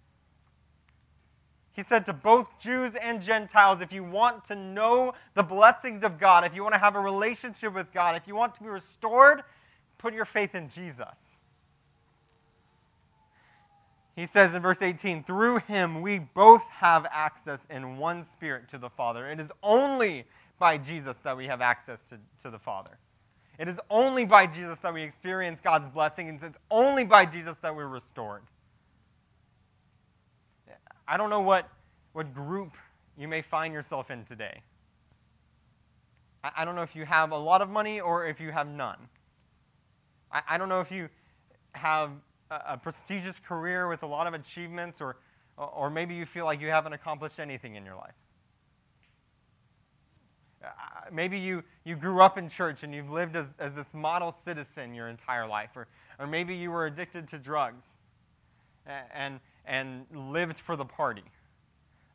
He 1.72 1.82
said 1.82 2.04
to 2.06 2.12
both 2.12 2.46
Jews 2.58 2.92
and 3.00 3.22
Gentiles 3.22 3.80
if 3.80 3.92
you 3.92 4.04
want 4.04 4.44
to 4.48 4.54
know 4.54 5.14
the 5.34 5.42
blessings 5.42 6.02
of 6.02 6.18
God, 6.18 6.44
if 6.44 6.54
you 6.54 6.62
want 6.62 6.74
to 6.74 6.80
have 6.80 6.96
a 6.96 7.00
relationship 7.00 7.74
with 7.74 7.92
God, 7.92 8.16
if 8.16 8.26
you 8.26 8.34
want 8.34 8.54
to 8.56 8.62
be 8.62 8.68
restored, 8.68 9.42
put 10.00 10.14
your 10.14 10.24
faith 10.24 10.54
in 10.54 10.70
Jesus. 10.70 11.06
He 14.16 14.26
says 14.26 14.54
in 14.54 14.62
verse 14.62 14.82
18, 14.82 15.24
through 15.24 15.58
him 15.60 16.02
we 16.02 16.18
both 16.18 16.62
have 16.64 17.06
access 17.10 17.66
in 17.70 17.98
one 17.98 18.24
spirit 18.24 18.68
to 18.68 18.78
the 18.78 18.90
Father. 18.90 19.30
It 19.30 19.40
is 19.40 19.48
only 19.62 20.24
by 20.58 20.78
Jesus 20.78 21.16
that 21.22 21.36
we 21.36 21.46
have 21.46 21.60
access 21.60 22.00
to, 22.10 22.18
to 22.42 22.50
the 22.50 22.58
Father. 22.58 22.98
It 23.58 23.68
is 23.68 23.78
only 23.90 24.24
by 24.24 24.46
Jesus 24.46 24.78
that 24.80 24.92
we 24.92 25.02
experience 25.02 25.60
God's 25.62 25.88
blessings. 25.88 26.42
It's 26.42 26.58
only 26.70 27.04
by 27.04 27.26
Jesus 27.26 27.58
that 27.58 27.74
we're 27.74 27.86
restored. 27.86 28.42
I 31.06 31.16
don't 31.16 31.30
know 31.30 31.40
what, 31.40 31.68
what 32.12 32.32
group 32.34 32.76
you 33.18 33.28
may 33.28 33.42
find 33.42 33.74
yourself 33.74 34.10
in 34.10 34.24
today. 34.24 34.62
I, 36.42 36.50
I 36.58 36.64
don't 36.64 36.74
know 36.74 36.82
if 36.82 36.94
you 36.94 37.04
have 37.04 37.32
a 37.32 37.38
lot 37.38 37.62
of 37.62 37.68
money 37.68 38.00
or 38.00 38.26
if 38.26 38.40
you 38.40 38.50
have 38.50 38.68
none. 38.68 38.96
I, 40.32 40.42
I 40.50 40.58
don't 40.58 40.68
know 40.68 40.80
if 40.80 40.90
you 40.90 41.08
have 41.72 42.10
a, 42.50 42.60
a, 42.70 42.76
prestigious 42.76 43.38
career 43.46 43.88
with 43.88 44.02
a 44.02 44.06
lot 44.06 44.26
of 44.26 44.34
achievements, 44.34 45.00
or, 45.00 45.16
or 45.56 45.90
maybe 45.90 46.14
you 46.14 46.26
feel 46.26 46.44
like 46.44 46.60
you 46.60 46.68
haven't 46.68 46.92
accomplished 46.92 47.38
anything 47.38 47.76
in 47.76 47.84
your 47.84 47.96
life. 47.96 48.14
Uh, 50.62 50.68
maybe 51.12 51.38
you, 51.38 51.62
you 51.84 51.96
grew 51.96 52.20
up 52.20 52.36
in 52.36 52.48
church 52.48 52.82
and 52.82 52.94
you've 52.94 53.10
lived 53.10 53.34
as, 53.34 53.46
as 53.58 53.72
this 53.74 53.94
model 53.94 54.34
citizen 54.44 54.94
your 54.94 55.08
entire 55.08 55.46
life, 55.46 55.70
or, 55.74 55.86
or 56.18 56.26
maybe 56.26 56.54
you 56.54 56.70
were 56.70 56.86
addicted 56.86 57.28
to 57.28 57.38
drugs 57.38 57.84
and, 59.14 59.40
and 59.64 60.04
lived 60.14 60.58
for 60.58 60.76
the 60.76 60.84
party. 60.84 61.24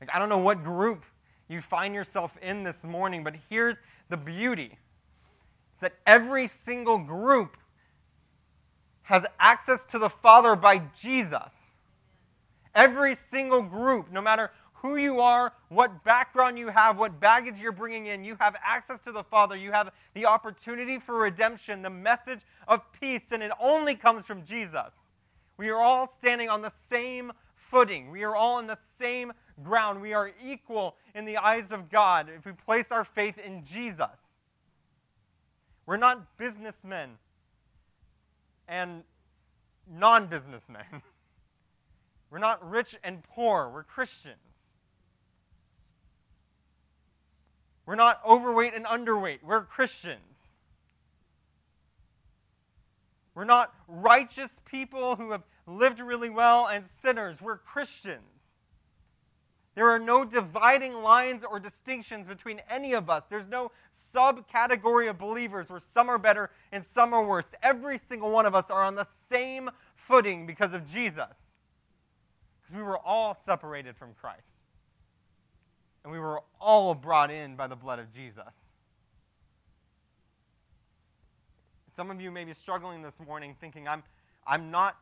Like, 0.01 0.09
I 0.13 0.19
don't 0.19 0.29
know 0.29 0.37
what 0.37 0.63
group 0.63 1.03
you 1.47 1.61
find 1.61 1.93
yourself 1.93 2.35
in 2.41 2.63
this 2.63 2.83
morning, 2.83 3.23
but 3.23 3.35
here's 3.49 3.75
the 4.09 4.17
beauty. 4.17 4.77
It's 5.73 5.81
that 5.81 5.93
every 6.05 6.47
single 6.47 6.97
group 6.97 7.57
has 9.05 9.25
access 9.39 9.79
to 9.91 9.99
the 9.99 10.09
Father 10.09 10.55
by 10.55 10.79
Jesus. 10.99 11.49
Every 12.73 13.15
single 13.15 13.61
group, 13.61 14.11
no 14.11 14.21
matter 14.21 14.51
who 14.73 14.97
you 14.97 15.19
are, 15.19 15.53
what 15.69 16.03
background 16.03 16.59
you 16.59 16.67
have, 16.67 16.97
what 16.97 17.19
baggage 17.19 17.55
you're 17.59 17.71
bringing 17.71 18.07
in, 18.07 18.23
you 18.23 18.35
have 18.39 18.55
access 18.63 18.99
to 19.05 19.11
the 19.11 19.23
Father. 19.23 19.55
You 19.55 19.71
have 19.71 19.91
the 20.13 20.25
opportunity 20.25 20.99
for 20.99 21.15
redemption, 21.19 21.81
the 21.81 21.89
message 21.89 22.41
of 22.67 22.81
peace, 22.99 23.21
and 23.31 23.41
it 23.41 23.51
only 23.59 23.95
comes 23.95 24.25
from 24.25 24.43
Jesus. 24.43 24.91
We 25.57 25.69
are 25.69 25.79
all 25.79 26.11
standing 26.11 26.49
on 26.49 26.61
the 26.61 26.73
same 26.89 27.31
footing. 27.71 28.11
We 28.11 28.23
are 28.23 28.35
all 28.35 28.59
in 28.59 28.67
the 28.67 28.77
same 28.99 29.33
ground. 29.63 30.01
We 30.01 30.13
are 30.13 30.31
equal 30.43 30.95
in 31.13 31.25
the 31.25 31.37
eyes 31.37 31.65
of 31.71 31.89
God 31.89 32.29
if 32.35 32.45
we 32.45 32.51
place 32.51 32.87
our 32.91 33.05
faith 33.05 33.37
in 33.37 33.65
Jesus. 33.65 34.07
We're 35.85 35.97
not 35.97 36.37
businessmen 36.37 37.17
and 38.67 39.03
non 39.91 40.27
businessmen. 40.27 40.85
We're 42.29 42.39
not 42.39 42.67
rich 42.69 42.97
and 43.03 43.23
poor, 43.23 43.69
we're 43.69 43.83
Christians. 43.83 44.35
We're 47.85 47.95
not 47.95 48.19
overweight 48.27 48.73
and 48.73 48.85
underweight, 48.85 49.39
we're 49.43 49.63
Christians. 49.63 50.19
We're 53.35 53.45
not 53.45 53.73
righteous 53.87 54.49
people 54.65 55.15
who 55.15 55.31
have 55.31 55.43
lived 55.67 55.99
really 55.99 56.29
well 56.29 56.67
and 56.67 56.85
sinners, 57.01 57.39
we're 57.41 57.57
Christians. 57.59 58.23
There 59.75 59.89
are 59.89 59.99
no 59.99 60.23
dividing 60.23 60.93
lines 60.93 61.43
or 61.49 61.59
distinctions 61.59 62.27
between 62.27 62.61
any 62.69 62.93
of 62.93 63.09
us. 63.09 63.25
There's 63.29 63.47
no 63.47 63.71
subcategory 64.15 65.09
of 65.09 65.17
believers 65.17 65.69
where 65.69 65.81
some 65.93 66.09
are 66.09 66.17
better 66.17 66.49
and 66.71 66.83
some 66.93 67.13
are 67.13 67.25
worse. 67.25 67.45
Every 67.61 67.97
single 67.97 68.31
one 68.31 68.45
of 68.45 68.55
us 68.55 68.69
are 68.69 68.83
on 68.83 68.95
the 68.95 69.07
same 69.29 69.69
footing 69.95 70.45
because 70.45 70.73
of 70.73 70.89
Jesus. 70.91 71.25
Because 72.61 72.77
we 72.77 72.83
were 72.83 72.97
all 72.97 73.37
separated 73.45 73.95
from 73.97 74.13
Christ. 74.19 74.41
And 76.03 76.13
we 76.13 76.19
were 76.19 76.41
all 76.61 76.93
brought 76.93 77.31
in 77.31 77.55
by 77.55 77.67
the 77.67 77.75
blood 77.75 77.99
of 77.99 78.13
Jesus. 78.13 78.43
Some 81.95 82.11
of 82.11 82.19
you 82.19 82.29
may 82.29 82.43
be 82.43 82.53
struggling 82.53 83.01
this 83.01 83.13
morning 83.25 83.55
thinking, 83.59 83.87
I'm, 83.87 84.03
I'm 84.45 84.69
not 84.69 84.97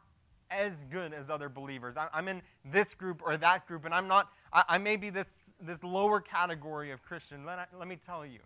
as 0.52 0.74
good 0.92 1.14
as 1.14 1.30
other 1.30 1.50
believers. 1.50 1.96
I, 1.98 2.08
am 2.18 2.28
in 2.28 2.42
this 2.72 2.94
group 2.94 3.22
or 3.26 3.36
that 3.38 3.68
group, 3.68 3.86
and 3.86 3.94
I'm 3.94 4.08
not, 4.08 4.30
I, 4.52 4.64
I 4.70 4.78
may 4.78 4.96
be 4.96 5.10
this, 5.10 5.28
this 5.60 5.84
lower 5.84 6.22
category 6.22 6.92
of 6.92 7.02
Christian. 7.02 7.46
Let, 7.46 7.58
I, 7.58 7.66
let 7.78 7.88
me 7.88 7.98
tell 8.06 8.26
you 8.26 8.40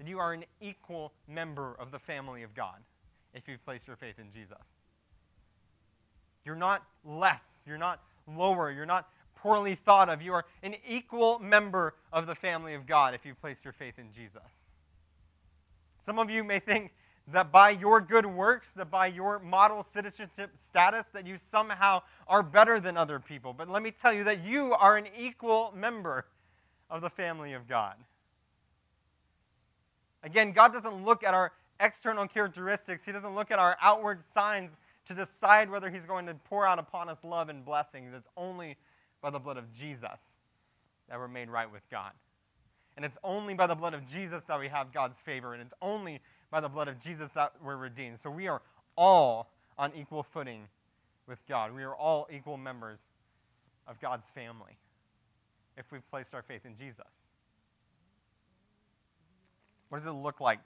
that 0.00 0.08
you 0.08 0.18
are 0.18 0.32
an 0.32 0.46
equal 0.62 1.12
member 1.28 1.76
of 1.78 1.90
the 1.90 1.98
family 1.98 2.42
of 2.42 2.54
God 2.54 2.76
if 3.34 3.46
you've 3.46 3.62
placed 3.66 3.86
your 3.86 3.96
faith 3.96 4.18
in 4.18 4.32
Jesus. 4.32 4.56
You're 6.42 6.56
not 6.56 6.82
less. 7.04 7.42
You're 7.66 7.76
not 7.76 8.00
lower. 8.26 8.70
You're 8.72 8.86
not 8.86 9.10
poorly 9.36 9.74
thought 9.74 10.08
of. 10.08 10.22
You 10.22 10.32
are 10.32 10.46
an 10.62 10.74
equal 10.88 11.38
member 11.38 11.92
of 12.14 12.26
the 12.26 12.34
family 12.34 12.72
of 12.72 12.86
God 12.86 13.12
if 13.12 13.26
you've 13.26 13.38
placed 13.42 13.62
your 13.62 13.74
faith 13.74 13.98
in 13.98 14.10
Jesus. 14.14 14.40
Some 16.06 16.18
of 16.18 16.30
you 16.30 16.44
may 16.44 16.60
think 16.60 16.92
that 17.30 17.52
by 17.52 17.68
your 17.68 18.00
good 18.00 18.24
works, 18.24 18.68
that 18.76 18.90
by 18.90 19.06
your 19.06 19.38
model 19.38 19.86
citizenship 19.92 20.50
status, 20.70 21.04
that 21.12 21.26
you 21.26 21.36
somehow 21.50 22.00
are 22.26 22.42
better 22.42 22.80
than 22.80 22.96
other 22.96 23.20
people. 23.20 23.52
But 23.52 23.68
let 23.68 23.82
me 23.82 23.90
tell 23.90 24.14
you 24.14 24.24
that 24.24 24.42
you 24.46 24.72
are 24.72 24.96
an 24.96 25.08
equal 25.18 25.74
member 25.76 26.24
of 26.88 27.02
the 27.02 27.10
family 27.10 27.52
of 27.52 27.68
God. 27.68 27.96
Again, 30.22 30.52
God 30.52 30.72
doesn't 30.72 31.04
look 31.04 31.24
at 31.24 31.34
our 31.34 31.52
external 31.78 32.26
characteristics, 32.26 33.04
He 33.04 33.12
doesn't 33.12 33.34
look 33.34 33.50
at 33.50 33.58
our 33.58 33.76
outward 33.80 34.24
signs 34.24 34.70
to 35.06 35.14
decide 35.14 35.70
whether 35.70 35.90
He's 35.90 36.04
going 36.06 36.26
to 36.26 36.34
pour 36.34 36.66
out 36.66 36.78
upon 36.78 37.08
us 37.08 37.18
love 37.24 37.48
and 37.48 37.64
blessings. 37.64 38.12
It's 38.14 38.28
only 38.36 38.76
by 39.22 39.30
the 39.30 39.38
blood 39.38 39.56
of 39.56 39.72
Jesus 39.72 40.18
that 41.08 41.18
we're 41.18 41.28
made 41.28 41.48
right 41.48 41.70
with 41.70 41.82
God. 41.90 42.12
And 42.96 43.04
it's 43.04 43.16
only 43.24 43.54
by 43.54 43.66
the 43.66 43.74
blood 43.74 43.94
of 43.94 44.06
Jesus 44.06 44.42
that 44.46 44.58
we 44.58 44.68
have 44.68 44.92
God's 44.92 45.16
favor. 45.24 45.54
And 45.54 45.62
it's 45.62 45.74
only 45.80 46.20
by 46.50 46.60
the 46.60 46.68
blood 46.68 46.88
of 46.88 47.00
Jesus 47.00 47.30
that 47.34 47.52
we're 47.62 47.76
redeemed. 47.76 48.18
So 48.22 48.30
we 48.30 48.48
are 48.48 48.62
all 48.96 49.50
on 49.78 49.92
equal 49.96 50.22
footing 50.22 50.68
with 51.26 51.38
God. 51.48 51.74
We 51.74 51.82
are 51.82 51.94
all 51.94 52.28
equal 52.32 52.56
members 52.56 52.98
of 53.86 54.00
God's 54.00 54.26
family 54.34 54.76
if 55.76 55.90
we've 55.90 56.08
placed 56.10 56.34
our 56.34 56.42
faith 56.42 56.66
in 56.66 56.76
Jesus. 56.76 57.06
What 59.90 59.98
does 59.98 60.06
it 60.06 60.12
look 60.12 60.40
like 60.40 60.60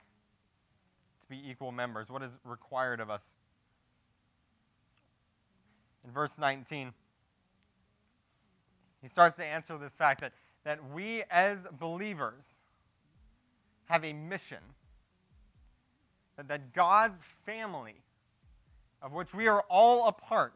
to 1.22 1.28
be 1.28 1.50
equal 1.50 1.72
members? 1.72 2.08
What 2.10 2.22
is 2.22 2.30
required 2.44 3.00
of 3.00 3.10
us? 3.10 3.24
In 6.04 6.12
verse 6.12 6.38
19, 6.38 6.92
he 9.02 9.08
starts 9.08 9.36
to 9.36 9.44
answer 9.44 9.78
this 9.78 9.92
fact 9.94 10.20
that, 10.20 10.32
that 10.64 10.78
we 10.92 11.24
as 11.30 11.58
believers 11.78 12.44
have 13.86 14.04
a 14.04 14.12
mission. 14.12 14.58
That, 16.36 16.48
that 16.48 16.74
God's 16.74 17.18
family, 17.46 17.96
of 19.00 19.12
which 19.12 19.32
we 19.32 19.46
are 19.46 19.62
all 19.70 20.08
a 20.08 20.12
part, 20.12 20.54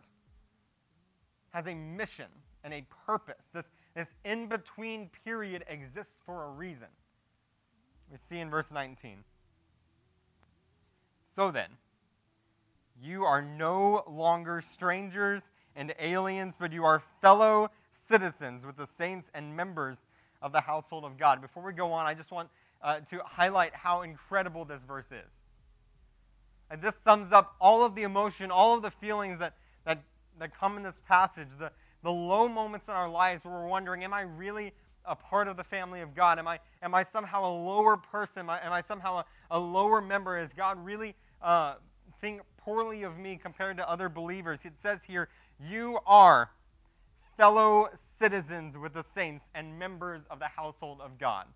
has 1.54 1.66
a 1.66 1.74
mission 1.74 2.26
and 2.64 2.74
a 2.74 2.84
purpose. 3.06 3.46
This, 3.54 3.64
this 3.94 4.08
in 4.24 4.46
between 4.46 5.08
period 5.24 5.64
exists 5.68 6.16
for 6.26 6.44
a 6.44 6.50
reason. 6.50 6.88
We 8.10 8.18
see 8.28 8.38
in 8.40 8.50
verse 8.50 8.70
19. 8.72 9.24
So 11.34 11.50
then, 11.50 11.68
you 13.00 13.24
are 13.24 13.42
no 13.42 14.02
longer 14.08 14.60
strangers 14.60 15.42
and 15.76 15.94
aliens, 16.00 16.54
but 16.58 16.72
you 16.72 16.84
are 16.84 17.02
fellow 17.20 17.70
citizens 18.08 18.64
with 18.64 18.76
the 18.76 18.86
saints 18.86 19.30
and 19.34 19.56
members 19.56 19.98
of 20.42 20.52
the 20.52 20.60
household 20.60 21.04
of 21.04 21.16
God. 21.16 21.40
Before 21.40 21.62
we 21.62 21.72
go 21.72 21.92
on, 21.92 22.06
I 22.06 22.14
just 22.14 22.30
want 22.30 22.48
uh, 22.82 23.00
to 23.10 23.20
highlight 23.24 23.74
how 23.74 24.02
incredible 24.02 24.64
this 24.64 24.82
verse 24.82 25.06
is. 25.12 25.32
And 26.70 26.82
this 26.82 26.96
sums 27.04 27.32
up 27.32 27.54
all 27.60 27.84
of 27.84 27.94
the 27.94 28.02
emotion, 28.02 28.50
all 28.50 28.74
of 28.74 28.82
the 28.82 28.90
feelings 28.90 29.38
that, 29.38 29.54
that, 29.84 30.02
that 30.38 30.58
come 30.58 30.76
in 30.76 30.82
this 30.82 31.00
passage, 31.06 31.48
the, 31.58 31.70
the 32.02 32.10
low 32.10 32.48
moments 32.48 32.88
in 32.88 32.94
our 32.94 33.08
lives 33.08 33.44
where 33.44 33.54
we're 33.54 33.68
wondering, 33.68 34.04
am 34.04 34.12
I 34.12 34.22
really 34.22 34.72
a 35.08 35.16
part 35.16 35.48
of 35.48 35.56
the 35.56 35.64
family 35.64 36.00
of 36.00 36.14
God? 36.14 36.38
Am 36.38 36.46
I, 36.46 36.58
am 36.82 36.94
I 36.94 37.02
somehow 37.02 37.44
a 37.44 37.54
lower 37.54 37.96
person? 37.96 38.40
Am 38.40 38.50
I, 38.50 38.60
am 38.64 38.72
I 38.72 38.82
somehow 38.82 39.18
a, 39.18 39.24
a 39.50 39.58
lower 39.58 40.00
member? 40.00 40.38
Is 40.38 40.50
God 40.56 40.84
really 40.84 41.14
uh, 41.42 41.74
think 42.20 42.42
poorly 42.58 43.02
of 43.02 43.18
me 43.18 43.38
compared 43.42 43.76
to 43.78 43.88
other 43.88 44.08
believers? 44.08 44.60
It 44.64 44.74
says 44.82 45.00
here, 45.06 45.28
you 45.58 45.98
are 46.06 46.50
fellow 47.36 47.88
citizens 48.18 48.76
with 48.76 48.94
the 48.94 49.04
saints 49.14 49.44
and 49.54 49.78
members 49.78 50.22
of 50.30 50.38
the 50.38 50.48
household 50.48 51.00
of 51.00 51.18
God. 51.18 51.46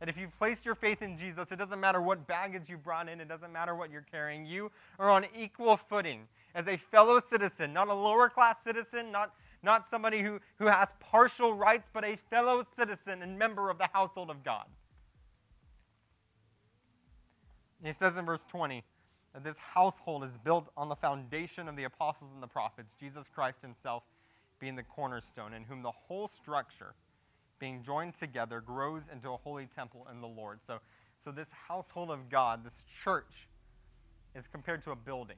That 0.00 0.10
if 0.10 0.18
you've 0.18 0.36
placed 0.36 0.66
your 0.66 0.74
faith 0.74 1.00
in 1.00 1.16
Jesus, 1.16 1.46
it 1.50 1.56
doesn't 1.56 1.80
matter 1.80 2.02
what 2.02 2.26
baggage 2.26 2.68
you 2.68 2.76
brought 2.76 3.08
in, 3.08 3.20
it 3.20 3.28
doesn't 3.28 3.52
matter 3.52 3.74
what 3.74 3.90
you're 3.90 4.04
carrying. 4.10 4.44
You 4.44 4.70
are 4.98 5.10
on 5.10 5.24
equal 5.34 5.78
footing 5.78 6.28
as 6.54 6.68
a 6.68 6.76
fellow 6.76 7.20
citizen, 7.30 7.72
not 7.72 7.88
a 7.88 7.94
lower 7.94 8.28
class 8.28 8.56
citizen, 8.62 9.10
not, 9.10 9.32
not 9.62 9.88
somebody 9.90 10.22
who, 10.22 10.40
who 10.58 10.66
has 10.66 10.88
partial 11.00 11.54
rights, 11.54 11.88
but 11.92 12.04
a 12.04 12.16
fellow 12.30 12.64
citizen 12.76 13.22
and 13.22 13.38
member 13.38 13.70
of 13.70 13.78
the 13.78 13.88
household 13.92 14.30
of 14.30 14.44
God. 14.44 14.66
He 17.84 17.92
says 17.92 18.16
in 18.16 18.24
verse 18.24 18.44
20 18.48 18.82
that 19.34 19.44
this 19.44 19.58
household 19.58 20.24
is 20.24 20.36
built 20.38 20.70
on 20.76 20.88
the 20.88 20.96
foundation 20.96 21.68
of 21.68 21.76
the 21.76 21.84
apostles 21.84 22.30
and 22.32 22.42
the 22.42 22.48
prophets, 22.48 22.94
Jesus 22.98 23.26
Christ 23.32 23.62
himself 23.62 24.02
being 24.58 24.76
the 24.76 24.82
cornerstone, 24.82 25.52
in 25.52 25.64
whom 25.64 25.82
the 25.82 25.90
whole 25.90 26.28
structure, 26.28 26.94
being 27.58 27.82
joined 27.82 28.14
together, 28.14 28.60
grows 28.60 29.02
into 29.12 29.30
a 29.30 29.36
holy 29.36 29.66
temple 29.66 30.06
in 30.10 30.20
the 30.20 30.26
Lord. 30.26 30.60
So, 30.66 30.78
so 31.24 31.30
this 31.30 31.48
household 31.68 32.10
of 32.10 32.30
God, 32.30 32.64
this 32.64 32.84
church, 33.04 33.48
is 34.34 34.46
compared 34.46 34.82
to 34.84 34.92
a 34.92 34.96
building. 34.96 35.36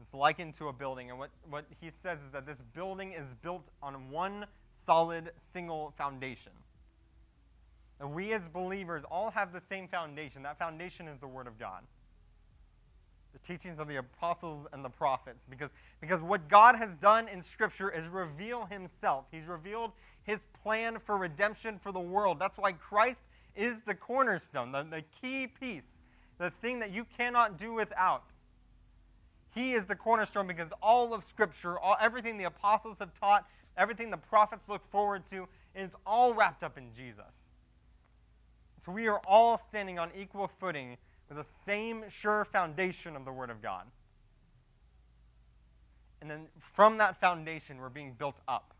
It's 0.00 0.14
likened 0.14 0.56
to 0.58 0.68
a 0.68 0.72
building. 0.72 1.10
And 1.10 1.18
what, 1.18 1.30
what 1.48 1.64
he 1.80 1.90
says 2.02 2.18
is 2.26 2.32
that 2.32 2.46
this 2.46 2.58
building 2.74 3.12
is 3.12 3.26
built 3.42 3.66
on 3.82 4.10
one 4.10 4.46
solid, 4.86 5.30
single 5.52 5.92
foundation. 5.96 6.52
And 8.00 8.14
we 8.14 8.32
as 8.32 8.42
believers 8.52 9.02
all 9.10 9.30
have 9.30 9.52
the 9.52 9.60
same 9.68 9.88
foundation. 9.88 10.42
That 10.42 10.58
foundation 10.58 11.06
is 11.06 11.18
the 11.18 11.28
Word 11.28 11.46
of 11.46 11.58
God 11.58 11.82
the 13.32 13.38
teachings 13.38 13.78
of 13.78 13.88
the 13.88 13.96
apostles 13.96 14.66
and 14.72 14.84
the 14.84 14.88
prophets 14.88 15.46
because, 15.48 15.70
because 16.00 16.20
what 16.20 16.48
God 16.48 16.76
has 16.76 16.94
done 16.94 17.28
in 17.28 17.42
Scripture 17.42 17.90
is 17.90 18.06
reveal 18.08 18.66
Himself. 18.66 19.26
He's 19.30 19.46
revealed 19.46 19.92
His 20.24 20.40
plan 20.62 20.98
for 20.98 21.16
redemption 21.16 21.78
for 21.82 21.92
the 21.92 22.00
world. 22.00 22.38
That's 22.38 22.58
why 22.58 22.72
Christ 22.72 23.20
is 23.56 23.82
the 23.86 23.94
cornerstone, 23.94 24.72
the, 24.72 24.82
the 24.82 25.02
key 25.20 25.46
piece, 25.46 25.84
the 26.38 26.50
thing 26.62 26.80
that 26.80 26.90
you 26.90 27.06
cannot 27.16 27.58
do 27.58 27.72
without. 27.72 28.24
He 29.54 29.74
is 29.74 29.86
the 29.86 29.96
cornerstone 29.96 30.46
because 30.46 30.68
all 30.82 31.12
of 31.12 31.24
Scripture, 31.24 31.78
all, 31.78 31.96
everything 32.00 32.38
the 32.38 32.44
apostles 32.44 32.98
have 33.00 33.12
taught, 33.18 33.48
everything 33.76 34.10
the 34.10 34.16
prophets 34.16 34.68
look 34.68 34.88
forward 34.90 35.22
to, 35.30 35.48
is 35.74 35.90
all 36.06 36.34
wrapped 36.34 36.62
up 36.62 36.78
in 36.78 36.92
Jesus. 36.96 37.24
So 38.84 38.92
we 38.92 39.08
are 39.08 39.20
all 39.26 39.58
standing 39.58 39.98
on 39.98 40.10
equal 40.18 40.48
footing 40.60 40.96
with 41.28 41.38
the 41.38 41.46
same 41.64 42.04
sure 42.08 42.44
foundation 42.44 43.16
of 43.16 43.24
the 43.24 43.32
Word 43.32 43.50
of 43.50 43.60
God. 43.60 43.84
And 46.20 46.30
then 46.30 46.46
from 46.74 46.98
that 46.98 47.20
foundation, 47.20 47.78
we're 47.78 47.88
being 47.88 48.12
built 48.12 48.36
up. 48.46 48.74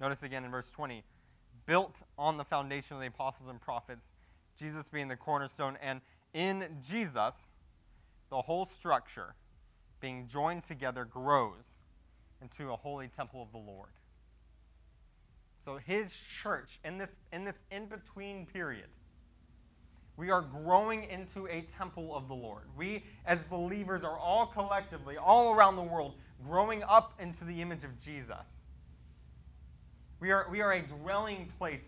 Notice 0.00 0.22
again 0.22 0.44
in 0.44 0.50
verse 0.50 0.70
20 0.70 1.04
built 1.66 2.02
on 2.18 2.36
the 2.36 2.44
foundation 2.44 2.96
of 2.96 3.00
the 3.00 3.06
apostles 3.06 3.48
and 3.48 3.60
prophets, 3.60 4.14
Jesus 4.58 4.86
being 4.92 5.06
the 5.08 5.16
cornerstone, 5.16 5.78
and 5.80 6.00
in 6.34 6.64
Jesus, 6.86 7.34
the 8.32 8.40
whole 8.40 8.64
structure 8.64 9.34
being 10.00 10.26
joined 10.26 10.64
together 10.64 11.04
grows 11.04 11.62
into 12.40 12.72
a 12.72 12.76
holy 12.76 13.08
temple 13.08 13.42
of 13.42 13.52
the 13.52 13.58
Lord. 13.58 13.90
So 15.66 15.76
his 15.76 16.10
church 16.42 16.80
in 16.82 16.96
this 16.96 17.10
in 17.30 17.44
this 17.44 17.56
in-between 17.70 18.46
period 18.46 18.88
we 20.16 20.30
are 20.30 20.42
growing 20.42 21.04
into 21.04 21.46
a 21.46 21.62
temple 21.62 22.14
of 22.14 22.28
the 22.28 22.34
Lord. 22.34 22.64
We, 22.76 23.04
as 23.26 23.38
believers, 23.50 24.04
are 24.04 24.18
all 24.18 24.46
collectively, 24.46 25.16
all 25.16 25.54
around 25.54 25.76
the 25.76 25.82
world, 25.82 26.14
growing 26.46 26.82
up 26.82 27.14
into 27.18 27.44
the 27.44 27.62
image 27.62 27.82
of 27.82 27.98
Jesus. 27.98 28.36
We 30.20 30.30
are, 30.30 30.46
we 30.50 30.60
are 30.60 30.72
a 30.72 30.82
dwelling 30.82 31.50
place 31.58 31.82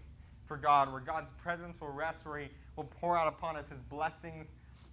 for 0.46 0.56
God, 0.56 0.90
where 0.90 1.00
God's 1.00 1.28
presence 1.42 1.80
will 1.80 1.92
rest, 1.92 2.18
where 2.24 2.40
He 2.40 2.48
will 2.76 2.90
pour 3.00 3.16
out 3.16 3.28
upon 3.28 3.56
us 3.56 3.68
His 3.68 3.80
blessings, 3.90 4.46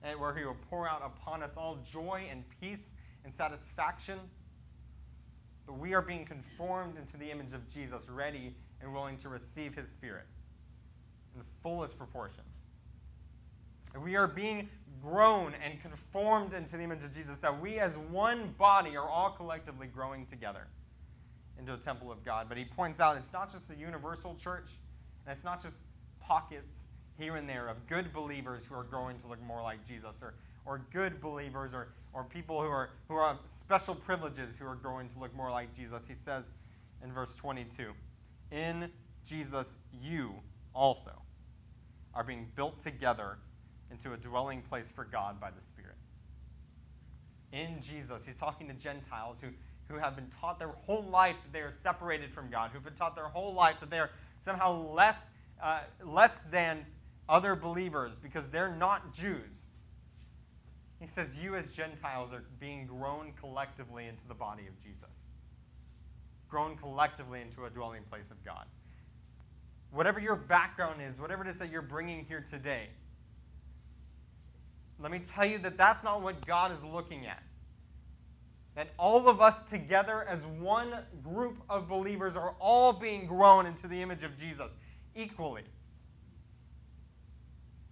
and 0.03 0.19
where 0.19 0.35
He 0.35 0.43
will 0.43 0.57
pour 0.69 0.87
out 0.87 1.01
upon 1.03 1.43
us 1.43 1.51
all 1.57 1.79
joy 1.91 2.27
and 2.29 2.43
peace 2.59 2.79
and 3.23 3.33
satisfaction. 3.33 4.19
But 5.65 5.77
we 5.77 5.93
are 5.93 6.01
being 6.01 6.25
conformed 6.25 6.97
into 6.97 7.17
the 7.17 7.31
image 7.31 7.53
of 7.53 7.67
Jesus, 7.69 8.01
ready 8.09 8.55
and 8.81 8.93
willing 8.93 9.17
to 9.19 9.29
receive 9.29 9.75
His 9.75 9.89
Spirit 9.89 10.25
in 11.33 11.39
the 11.39 11.45
fullest 11.61 11.97
proportion. 11.97 12.43
And 13.93 14.03
we 14.03 14.15
are 14.15 14.27
being 14.27 14.69
grown 15.01 15.53
and 15.63 15.81
conformed 15.81 16.53
into 16.53 16.77
the 16.77 16.83
image 16.83 17.03
of 17.03 17.13
Jesus, 17.13 17.37
that 17.41 17.61
we 17.61 17.79
as 17.79 17.91
one 18.09 18.53
body 18.57 18.95
are 18.95 19.09
all 19.09 19.31
collectively 19.31 19.87
growing 19.87 20.25
together 20.25 20.67
into 21.59 21.73
a 21.73 21.77
temple 21.77 22.11
of 22.11 22.23
God. 22.23 22.47
But 22.47 22.57
he 22.57 22.65
points 22.65 22.99
out 22.99 23.17
it's 23.17 23.33
not 23.33 23.51
just 23.51 23.67
the 23.67 23.75
universal 23.75 24.37
church, 24.41 24.69
and 25.25 25.35
it's 25.35 25.43
not 25.43 25.61
just 25.61 25.75
pockets 26.19 26.71
here 27.21 27.35
and 27.35 27.47
there 27.47 27.67
of 27.67 27.77
good 27.87 28.11
believers 28.13 28.63
who 28.67 28.75
are 28.75 28.83
growing 28.83 29.19
to 29.19 29.27
look 29.27 29.41
more 29.43 29.61
like 29.61 29.85
Jesus, 29.87 30.15
or, 30.21 30.33
or 30.65 30.81
good 30.91 31.21
believers, 31.21 31.71
or, 31.73 31.89
or 32.13 32.23
people 32.23 32.61
who 32.61 32.67
are 32.67 32.89
who 33.07 33.15
are 33.15 33.37
special 33.61 33.93
privileges 33.93 34.55
who 34.57 34.65
are 34.65 34.75
growing 34.75 35.07
to 35.09 35.19
look 35.19 35.33
more 35.35 35.51
like 35.51 35.75
Jesus. 35.75 36.01
He 36.07 36.15
says 36.15 36.45
in 37.03 37.13
verse 37.13 37.35
22, 37.35 37.91
"In 38.51 38.89
Jesus 39.25 39.67
you 40.01 40.33
also 40.73 41.11
are 42.13 42.23
being 42.23 42.47
built 42.55 42.81
together 42.81 43.37
into 43.91 44.13
a 44.13 44.17
dwelling 44.17 44.61
place 44.63 44.87
for 44.93 45.05
God 45.05 45.39
by 45.39 45.51
the 45.51 45.61
Spirit." 45.61 45.95
In 47.51 47.81
Jesus, 47.81 48.23
he's 48.25 48.37
talking 48.37 48.67
to 48.67 48.73
Gentiles 48.73 49.37
who 49.41 49.49
who 49.91 49.97
have 49.97 50.15
been 50.15 50.29
taught 50.39 50.57
their 50.57 50.69
whole 50.85 51.03
life 51.03 51.35
that 51.43 51.53
they 51.53 51.59
are 51.59 51.73
separated 51.83 52.33
from 52.33 52.49
God, 52.49 52.71
who've 52.71 52.83
been 52.83 52.95
taught 52.95 53.15
their 53.15 53.25
whole 53.25 53.53
life 53.53 53.75
that 53.81 53.89
they 53.89 53.99
are 53.99 54.09
somehow 54.45 54.93
less, 54.93 55.17
uh, 55.61 55.81
less 56.03 56.31
than 56.49 56.85
other 57.31 57.55
believers 57.55 58.11
because 58.21 58.43
they're 58.51 58.75
not 58.75 59.15
Jews. 59.15 59.49
He 60.99 61.07
says, 61.07 61.29
You 61.41 61.55
as 61.55 61.65
Gentiles 61.71 62.31
are 62.31 62.43
being 62.59 62.85
grown 62.85 63.33
collectively 63.39 64.05
into 64.05 64.21
the 64.27 64.35
body 64.35 64.67
of 64.67 64.79
Jesus, 64.83 65.09
grown 66.49 66.75
collectively 66.77 67.41
into 67.41 67.65
a 67.65 67.69
dwelling 67.69 68.03
place 68.09 68.29
of 68.29 68.43
God. 68.45 68.65
Whatever 69.91 70.19
your 70.19 70.35
background 70.35 71.01
is, 71.01 71.19
whatever 71.19 71.43
it 71.43 71.49
is 71.49 71.57
that 71.57 71.71
you're 71.71 71.81
bringing 71.81 72.25
here 72.25 72.45
today, 72.49 72.89
let 74.99 75.11
me 75.11 75.21
tell 75.33 75.45
you 75.45 75.57
that 75.59 75.77
that's 75.77 76.03
not 76.03 76.21
what 76.21 76.45
God 76.45 76.71
is 76.71 76.83
looking 76.83 77.25
at 77.25 77.41
that 78.75 78.89
all 78.97 79.27
of 79.27 79.41
us 79.41 79.65
together 79.69 80.23
as 80.23 80.39
one 80.59 80.93
group 81.23 81.57
of 81.69 81.89
believers 81.89 82.35
are 82.35 82.55
all 82.59 82.93
being 82.93 83.25
grown 83.25 83.65
into 83.65 83.87
the 83.87 84.01
image 84.01 84.23
of 84.23 84.37
Jesus 84.39 84.71
equally. 85.15 85.63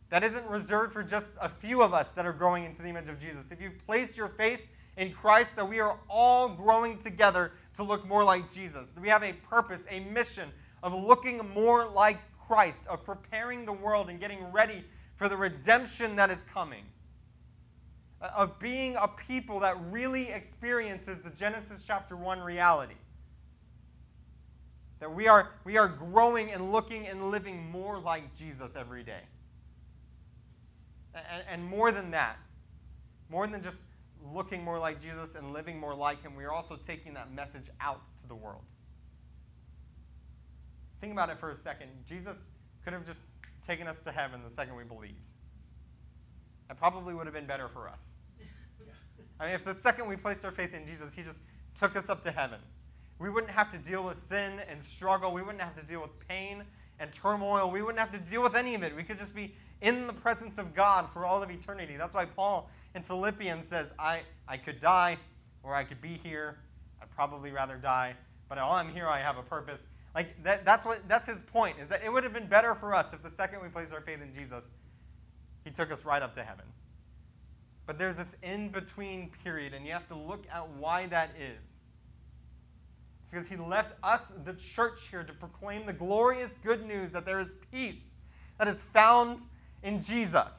That 0.10 0.24
isn't 0.24 0.48
reserved 0.48 0.94
for 0.94 1.04
just 1.04 1.28
a 1.40 1.50
few 1.50 1.82
of 1.82 1.94
us 1.94 2.08
that 2.16 2.26
are 2.26 2.34
growing 2.34 2.66
into 2.66 2.82
the 2.82 2.90
image 2.90 3.08
of 3.08 3.20
Jesus. 3.20 3.44
If 3.52 3.62
you 3.62 3.72
place 3.86 4.18
your 4.18 4.30
faith 4.30 4.62
in 4.98 5.14
Christ, 5.14 5.52
that 5.56 5.70
we 5.70 5.80
are 5.80 5.98
all 6.10 6.50
growing 6.50 6.98
together 6.98 7.52
to 7.76 7.84
look 7.84 8.06
more 8.08 8.24
like 8.24 8.52
Jesus. 8.52 8.88
We 9.00 9.10
have 9.10 9.24
a 9.24 9.34
purpose, 9.34 9.84
a 9.90 10.00
mission 10.00 10.50
of 10.82 10.94
looking 10.94 11.38
more 11.54 11.88
like 11.88 12.18
Christ, 12.48 12.80
of 12.90 13.06
preparing 13.06 13.66
the 13.66 13.74
world 13.74 14.10
and 14.10 14.20
getting 14.20 14.52
ready 14.52 14.84
for 15.16 15.30
the 15.30 15.38
redemption 15.38 16.16
that 16.16 16.32
is 16.32 16.40
coming 16.52 16.84
uh, 18.22 18.30
of 18.36 18.60
being 18.60 18.96
a 18.96 19.08
people 19.08 19.60
that 19.60 19.78
really 19.92 20.30
experiences 20.30 21.22
the 21.22 21.30
Genesis 21.30 21.84
chapter 21.86 22.18
1 22.18 22.40
reality. 22.40 22.96
That 25.00 25.14
we 25.14 25.28
are, 25.28 25.52
we 25.64 25.78
are 25.78 25.88
growing 25.88 26.52
and 26.52 26.72
looking 26.72 27.08
and 27.08 27.32
living 27.32 27.70
more 27.70 28.00
like 28.00 28.36
Jesus 28.38 28.72
every 28.76 29.04
day. 29.04 29.22
And, 31.32 31.44
and 31.50 31.64
more 31.64 31.92
than 31.92 32.12
that, 32.12 32.38
more 33.30 33.48
than 33.48 33.64
just 33.64 33.78
looking 34.34 34.64
more 34.64 34.80
like 34.80 35.02
Jesus 35.02 35.30
and 35.36 35.54
living 35.54 35.80
more 35.80 35.96
like 35.96 36.22
him, 36.22 36.36
we 36.36 36.44
are 36.44 36.52
also 36.52 36.78
taking 36.88 37.14
that 37.14 37.34
message 37.34 37.66
out 37.80 38.02
to 38.22 38.28
the 38.28 38.36
world. 38.36 38.64
Think 41.02 41.14
about 41.14 41.30
it 41.30 41.40
for 41.40 41.52
a 41.52 41.58
second. 41.64 41.90
Jesus 42.08 42.36
could 42.84 42.94
have 42.94 43.06
just 43.06 43.22
taken 43.66 43.88
us 43.88 43.98
to 44.04 44.12
heaven 44.12 44.42
the 44.48 44.54
second 44.56 44.76
we 44.76 44.84
believed. 44.84 45.16
That 46.68 46.78
probably 46.78 47.14
would 47.14 47.26
have 47.26 47.34
been 47.34 47.48
better 47.48 47.70
for 47.70 47.88
us. 47.88 48.00
I 49.40 49.46
mean, 49.46 49.56
if 49.56 49.64
the 49.64 49.76
second 49.82 50.08
we 50.08 50.18
placed 50.18 50.44
our 50.44 50.52
faith 50.52 50.74
in 50.74 50.86
Jesus, 50.86 51.10
he 51.16 51.24
just 51.24 51.40
took 51.80 51.96
us 51.96 52.10
up 52.10 52.24
to 52.24 52.32
heaven. 52.32 52.60
We 53.20 53.30
wouldn't 53.30 53.52
have 53.52 53.72
to 53.72 53.78
deal 53.78 54.04
with 54.04 54.18
sin 54.28 54.60
and 54.70 54.84
struggle. 54.84 55.32
We 55.34 55.42
wouldn't 55.42 55.62
have 55.62 55.76
to 55.76 55.84
deal 55.84 56.02
with 56.02 56.12
pain 56.28 56.64
and 57.00 57.14
turmoil. 57.14 57.72
We 57.72 57.82
wouldn't 57.82 58.00
have 58.00 58.12
to 58.12 58.30
deal 58.30 58.44
with 58.44 58.56
any 58.56 58.76
of 58.76 58.84
it. 58.84 58.96
We 58.96 59.04
could 59.04 59.18
just 59.18 59.34
be 59.34 59.56
in 59.82 60.08
the 60.08 60.14
presence 60.14 60.58
of 60.58 60.74
God 60.74 61.08
for 61.14 61.26
all 61.26 61.42
of 61.42 61.50
eternity. 61.50 61.96
That's 61.98 62.14
why 62.14 62.26
Paul 62.26 62.70
in 62.96 63.04
Philippians 63.04 63.68
says, 63.70 63.88
I, 63.98 64.22
I 64.48 64.58
could 64.58 64.82
die 64.82 65.18
or 65.64 65.76
I 65.76 65.84
could 65.84 66.02
be 66.02 66.20
here. 66.24 66.58
I'd 67.02 67.10
probably 67.12 67.52
rather 67.52 67.78
die. 67.78 68.16
But 68.48 68.58
while 68.58 68.72
I'm 68.72 68.92
here, 68.92 69.08
I 69.08 69.20
have 69.20 69.38
a 69.38 69.44
purpose. 69.44 69.80
Like 70.16 70.44
that, 70.44 70.66
that's 70.66 70.86
what 70.86 71.08
that's 71.08 71.28
his 71.28 71.38
point, 71.54 71.78
is 71.82 71.88
that 71.90 72.02
it 72.04 72.12
would 72.12 72.24
have 72.24 72.34
been 72.34 72.48
better 72.48 72.74
for 72.76 72.96
us 72.96 73.14
if 73.14 73.22
the 73.22 73.32
second 73.38 73.62
we 73.62 73.70
placed 73.70 73.94
our 73.94 74.02
faith 74.02 74.20
in 74.22 74.34
Jesus, 74.34 74.64
he 75.64 75.72
took 75.72 75.92
us 75.92 76.04
right 76.04 76.22
up 76.22 76.36
to 76.36 76.44
heaven. 76.44 76.66
But 77.86 77.98
there's 77.98 78.18
this 78.18 78.28
in 78.42 78.70
between 78.70 79.32
period, 79.44 79.74
and 79.74 79.86
you 79.86 79.94
have 79.94 80.08
to 80.08 80.16
look 80.16 80.46
at 80.52 80.68
why 80.70 81.08
that 81.08 81.30
is. 81.40 81.62
It's 83.22 83.32
because 83.32 83.48
he 83.48 83.56
left 83.56 83.94
us, 84.04 84.22
the 84.46 84.54
church, 84.54 85.00
here 85.12 85.24
to 85.24 85.34
proclaim 85.34 85.86
the 85.86 85.94
glorious 85.94 86.52
good 86.64 86.86
news 86.86 87.12
that 87.12 87.26
there 87.26 87.40
is 87.40 87.52
peace 87.72 88.02
that 88.58 88.68
is 88.68 88.82
found 88.82 89.40
in 89.84 90.02
Jesus. 90.02 90.54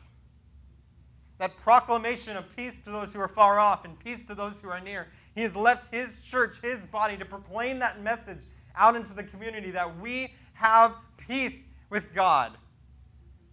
That 1.38 1.56
proclamation 1.58 2.36
of 2.36 2.44
peace 2.54 2.74
to 2.84 2.90
those 2.90 3.08
who 3.12 3.20
are 3.20 3.28
far 3.28 3.58
off 3.58 3.84
and 3.84 3.98
peace 3.98 4.24
to 4.26 4.34
those 4.34 4.54
who 4.62 4.68
are 4.68 4.80
near. 4.80 5.08
He 5.34 5.42
has 5.42 5.54
left 5.54 5.92
his 5.92 6.08
church, 6.20 6.56
his 6.62 6.80
body, 6.92 7.16
to 7.16 7.24
proclaim 7.24 7.78
that 7.78 8.02
message 8.02 8.40
out 8.76 8.96
into 8.96 9.14
the 9.14 9.24
community 9.24 9.70
that 9.70 9.98
we 10.00 10.34
have 10.54 10.94
peace 11.16 11.54
with 11.88 12.14
God 12.14 12.52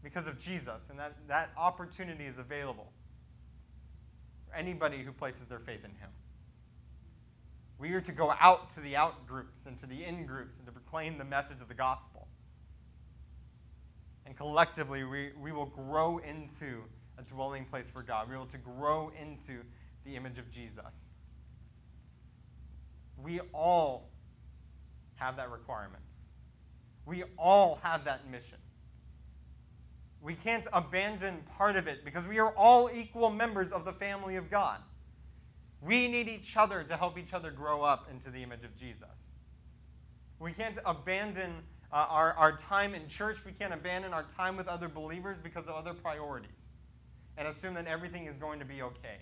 because 0.04 0.28
of 0.28 0.40
Jesus, 0.40 0.82
and 0.90 0.98
that, 1.00 1.14
that 1.28 1.50
opportunity 1.58 2.26
is 2.26 2.38
available 2.38 2.88
for 4.48 4.56
anybody 4.56 5.04
who 5.04 5.12
places 5.12 5.42
their 5.50 5.60
faith 5.60 5.84
in 5.84 5.92
him. 5.92 6.10
We 7.78 7.92
are 7.92 8.02
to 8.02 8.12
go 8.12 8.34
out 8.40 8.74
to 8.76 8.82
the 8.82 8.96
out 8.96 9.28
groups 9.28 9.66
and 9.66 9.78
to 9.80 9.86
the 9.86 10.04
in 10.04 10.26
groups 10.26 10.56
and 10.58 10.66
to 10.66 10.72
proclaim 10.72 11.18
the 11.18 11.26
message 11.26 11.62
of 11.62 11.68
the 11.68 11.74
gospel. 11.74 12.17
And 14.28 14.36
collectively, 14.36 15.06
we, 15.06 15.30
we 15.42 15.54
will 15.54 15.68
grow 15.68 16.18
into 16.18 16.84
a 17.18 17.24
dwelling 17.24 17.64
place 17.64 17.86
for 17.94 18.04
God. 18.04 18.30
We 18.30 18.36
will 18.36 18.46
to 18.48 18.58
grow 18.58 19.10
into 19.20 19.62
the 20.04 20.18
image 20.18 20.38
of 20.38 20.52
Jesus. 20.52 20.84
We 23.24 23.40
all 23.54 24.10
have 25.16 25.38
that 25.38 25.50
requirement. 25.50 26.04
We 27.06 27.24
all 27.38 27.80
have 27.84 28.04
that 28.04 28.30
mission. 28.30 28.58
We 30.22 30.36
can't 30.36 30.66
abandon 30.74 31.38
part 31.58 31.78
of 31.78 31.88
it 31.88 32.04
because 32.04 32.26
we 32.28 32.38
are 32.40 32.52
all 32.52 32.92
equal 32.94 33.30
members 33.30 33.72
of 33.72 33.86
the 33.86 33.94
family 33.94 34.36
of 34.36 34.52
God. 34.52 34.80
We 35.82 36.10
need 36.10 36.28
each 36.28 36.58
other 36.58 36.84
to 36.84 36.98
help 36.98 37.18
each 37.18 37.34
other 37.34 37.50
grow 37.50 37.82
up 37.82 38.10
into 38.12 38.30
the 38.30 38.44
image 38.44 38.66
of 38.66 38.78
Jesus. 38.78 39.08
We 40.38 40.52
can't 40.52 40.78
abandon 40.86 41.64
uh, 41.92 41.96
our, 41.96 42.34
our 42.34 42.58
time 42.58 42.94
in 42.94 43.08
church. 43.08 43.38
We 43.46 43.52
can't 43.52 43.74
abandon 43.74 44.14
our 44.14 44.26
time 44.36 44.58
with 44.58 44.68
other 44.68 44.88
believers 44.88 45.38
because 45.42 45.66
of 45.68 45.76
other 45.76 45.94
priorities 45.94 46.52
and 47.38 47.48
assume 47.48 47.76
that 47.76 47.88
everything 47.88 48.26
is 48.26 48.36
going 48.38 48.60
to 48.60 48.66
be 48.66 48.82
okay. 48.82 49.18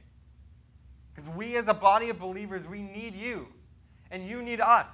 Because 1.14 1.30
we, 1.36 1.56
as 1.58 1.68
a 1.68 1.74
body 1.74 2.10
of 2.10 2.20
believers, 2.20 2.66
we 2.68 2.82
need 2.82 3.16
you, 3.16 3.48
and 4.12 4.28
you 4.28 4.42
need 4.42 4.62
us, 4.62 4.88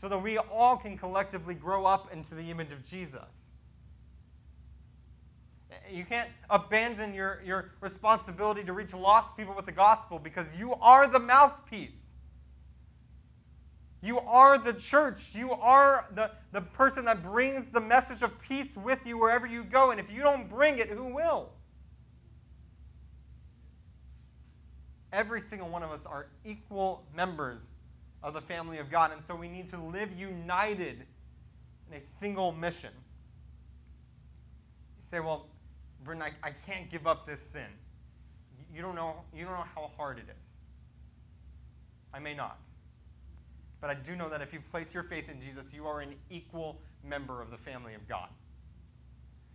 so 0.00 0.08
that 0.08 0.18
we 0.18 0.38
all 0.38 0.76
can 0.76 0.96
collectively 0.96 1.54
grow 1.54 1.86
up 1.86 2.12
into 2.12 2.34
the 2.34 2.50
image 2.50 2.72
of 2.72 2.88
Jesus. 2.88 3.20
You 5.90 6.04
can't 6.04 6.28
abandon 6.48 7.14
your, 7.14 7.40
your 7.44 7.72
responsibility 7.80 8.64
to 8.64 8.72
reach 8.72 8.92
lost 8.92 9.36
people 9.36 9.54
with 9.54 9.66
the 9.66 9.72
gospel 9.72 10.18
because 10.18 10.46
you 10.58 10.74
are 10.74 11.06
the 11.06 11.18
mouthpiece. 11.18 11.90
You 14.02 14.18
are 14.20 14.56
the 14.58 14.72
church. 14.72 15.34
You 15.34 15.52
are 15.52 16.06
the, 16.14 16.30
the 16.52 16.62
person 16.62 17.04
that 17.04 17.22
brings 17.22 17.66
the 17.70 17.80
message 17.80 18.22
of 18.22 18.40
peace 18.40 18.74
with 18.74 19.04
you 19.04 19.18
wherever 19.18 19.46
you 19.46 19.62
go. 19.62 19.90
And 19.90 20.00
if 20.00 20.10
you 20.10 20.22
don't 20.22 20.48
bring 20.48 20.78
it, 20.78 20.88
who 20.88 21.14
will? 21.14 21.50
Every 25.12 25.40
single 25.40 25.68
one 25.68 25.82
of 25.82 25.90
us 25.90 26.06
are 26.06 26.28
equal 26.44 27.04
members 27.14 27.60
of 28.22 28.32
the 28.32 28.40
family 28.40 28.78
of 28.78 28.90
God. 28.90 29.12
And 29.12 29.22
so 29.26 29.34
we 29.34 29.48
need 29.48 29.68
to 29.70 29.78
live 29.78 30.10
united 30.18 31.04
in 31.90 31.98
a 31.98 32.00
single 32.20 32.52
mission. 32.52 32.90
You 34.98 35.04
say, 35.10 35.20
well, 35.20 35.46
Brendan, 36.04 36.28
I, 36.42 36.48
I 36.48 36.52
can't 36.66 36.90
give 36.90 37.06
up 37.06 37.26
this 37.26 37.40
sin. 37.52 37.66
You 38.74 38.80
don't, 38.80 38.94
know, 38.94 39.16
you 39.34 39.44
don't 39.44 39.54
know 39.54 39.64
how 39.74 39.90
hard 39.96 40.18
it 40.18 40.24
is. 40.28 40.36
I 42.14 42.18
may 42.18 42.34
not. 42.34 42.58
But 43.80 43.90
I 43.90 43.94
do 43.94 44.14
know 44.14 44.28
that 44.28 44.42
if 44.42 44.52
you 44.52 44.60
place 44.70 44.92
your 44.92 45.04
faith 45.04 45.28
in 45.28 45.40
Jesus, 45.40 45.64
you 45.72 45.86
are 45.86 46.00
an 46.00 46.14
equal 46.28 46.80
member 47.02 47.40
of 47.40 47.50
the 47.50 47.56
family 47.56 47.94
of 47.94 48.06
God. 48.08 48.28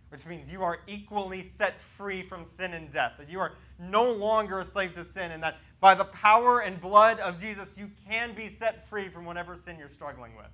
Which 0.08 0.26
means 0.26 0.48
you 0.48 0.62
are 0.62 0.78
equally 0.86 1.50
set 1.58 1.74
free 1.96 2.22
from 2.22 2.46
sin 2.56 2.74
and 2.74 2.92
death. 2.92 3.14
That 3.18 3.28
you 3.28 3.40
are 3.40 3.52
no 3.78 4.10
longer 4.10 4.60
a 4.60 4.66
slave 4.66 4.94
to 4.94 5.04
sin, 5.04 5.32
and 5.32 5.42
that 5.42 5.56
by 5.80 5.94
the 5.94 6.04
power 6.04 6.60
and 6.60 6.80
blood 6.80 7.20
of 7.20 7.40
Jesus, 7.40 7.68
you 7.76 7.90
can 8.08 8.34
be 8.34 8.48
set 8.48 8.88
free 8.88 9.08
from 9.08 9.24
whatever 9.24 9.56
sin 9.64 9.78
you're 9.78 9.90
struggling 9.90 10.36
with. 10.36 10.46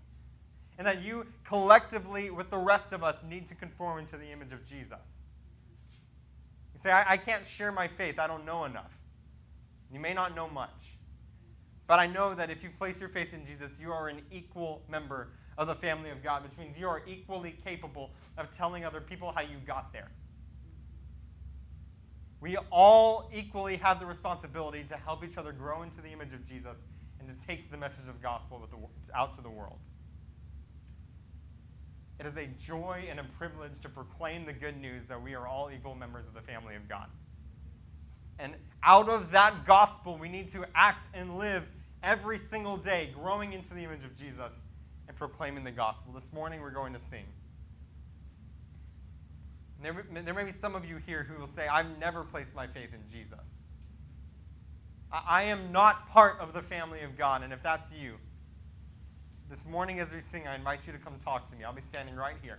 And 0.79 0.87
that 0.87 1.03
you 1.03 1.27
collectively, 1.45 2.31
with 2.31 2.51
the 2.51 2.59
rest 2.59 2.93
of 2.93 3.05
us, 3.05 3.17
need 3.29 3.47
to 3.49 3.55
conform 3.55 3.99
into 4.01 4.17
the 4.17 4.31
image 4.31 4.53
of 4.53 4.67
Jesus. 4.67 4.99
You 6.75 6.81
say, 6.83 6.91
I, 6.91 7.13
I 7.13 7.17
can't 7.19 7.47
share 7.47 7.73
my 7.73 7.89
faith. 7.89 8.19
I 8.19 8.27
don't 8.27 8.45
know 8.45 8.65
enough. 8.65 8.91
You 9.93 10.01
may 10.01 10.15
not 10.15 10.35
know 10.35 10.49
much. 10.49 10.71
But 11.87 11.99
I 11.99 12.07
know 12.07 12.35
that 12.35 12.51
if 12.51 12.63
you 12.63 12.71
place 12.79 13.01
your 13.01 13.09
faith 13.09 13.33
in 13.33 13.47
Jesus, 13.47 13.71
you 13.81 13.93
are 13.93 14.09
an 14.09 14.23
equal 14.31 14.83
member 14.89 15.29
of 15.59 15.67
the 15.67 15.75
family 15.75 16.11
of 16.11 16.23
God, 16.23 16.43
which 16.43 16.57
means 16.59 16.77
you 16.79 16.89
are 16.89 17.03
equally 17.07 17.57
capable 17.65 18.11
of 18.39 18.47
telling 18.57 18.85
other 18.85 19.01
people 19.01 19.33
how 19.35 19.43
you 19.43 19.59
got 19.67 19.93
there. 19.93 20.09
we 22.43 22.57
all 22.73 23.31
equally 23.33 23.77
have 23.77 24.01
the 24.01 24.07
responsibility 24.07 24.85
to 24.85 24.97
help 24.97 25.25
each 25.25 25.39
other 25.39 25.53
grow 25.53 25.83
into 25.83 26.01
the 26.03 26.09
image 26.09 26.35
of 26.35 26.47
Jesus 26.47 26.77
and 27.21 27.29
to 27.29 27.47
take 27.47 27.71
the 27.71 27.77
message 27.77 28.09
of 28.09 28.21
gospel 28.21 28.69
the, 28.69 29.17
out 29.17 29.35
to 29.37 29.41
the 29.41 29.49
world. 29.49 29.79
It 32.19 32.27
is 32.27 32.37
a 32.37 32.47
joy 32.47 33.05
and 33.09 33.21
a 33.21 33.25
privilege 33.39 33.81
to 33.83 33.89
proclaim 33.89 34.45
the 34.45 34.53
good 34.53 34.77
news 34.77 35.05
that 35.09 35.23
we 35.23 35.35
are 35.35 35.47
all 35.47 35.71
equal 35.71 35.95
members 35.95 36.27
of 36.27 36.35
the 36.35 36.41
family 36.41 36.75
of 36.75 36.89
God. 36.89 37.07
And 38.39 38.55
out 38.83 39.09
of 39.09 39.31
that 39.33 39.67
gospel, 39.67 40.19
we 40.19 40.29
need 40.29 40.53
to 40.53 40.65
act 40.75 41.07
and 41.15 41.39
live 41.39 41.65
every 42.03 42.39
single 42.39 42.77
day, 42.77 43.11
growing 43.15 43.53
into 43.53 43.75
the 43.75 43.85
image 43.85 44.05
of 44.05 44.17
Jesus 44.17 44.53
and 45.09 45.17
proclaiming 45.17 45.65
the 45.65 45.71
gospel. 45.71 46.13
This 46.13 46.33
morning, 46.33 46.61
we're 46.61 46.71
going 46.71 46.93
to 46.93 47.01
sing. 47.11 47.25
There, 49.83 50.05
there 50.13 50.35
may 50.35 50.45
be 50.45 50.53
some 50.61 50.77
of 50.77 50.85
you 50.85 50.99
here 51.07 51.25
who 51.25 51.41
will 51.41 51.51
say, 51.57 51.67
I've 51.67 51.99
never 51.99 52.23
placed 52.23 52.55
my 52.55 52.67
faith 52.67 52.91
in 52.93 53.01
Jesus. 53.11 53.39
I, 55.13 55.23
I 55.27 55.43
am 55.45 55.73
not 55.73 56.09
part 56.11 56.39
of 56.41 56.53
the 56.53 56.63
family 56.63 57.03
of 57.03 57.19
God. 57.19 57.43
And 57.43 57.53
if 57.53 57.63
that's 57.63 57.91
you, 57.93 58.15
this 59.51 59.59
morning 59.69 60.01
as 60.01 60.09
we 60.11 60.21
sing, 60.31 60.47
I 60.47 60.55
invite 60.55 60.81
you 60.87 60.93
to 60.93 60.99
come 60.99 61.15
talk 61.25 61.51
to 61.51 61.57
me. 61.57 61.65
I'll 61.65 61.75
be 61.75 61.83
standing 61.83 62.15
right 62.15 62.37
here. 62.43 62.59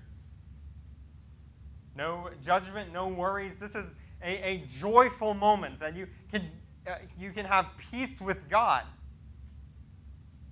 No 1.96 2.30
judgment, 2.46 2.92
no 2.92 3.08
worries. 3.08 3.54
This 3.60 3.72
is 3.72 3.86
a, 4.24 4.28
a 4.28 4.68
joyful 4.80 5.34
moment 5.34 5.80
that 5.80 5.96
you 5.96 6.08
can, 6.32 6.50
uh, 6.88 6.96
you 7.20 7.32
can 7.32 7.46
have 7.46 7.68
peace 7.92 8.22
with 8.22 8.50
God. 8.50 8.84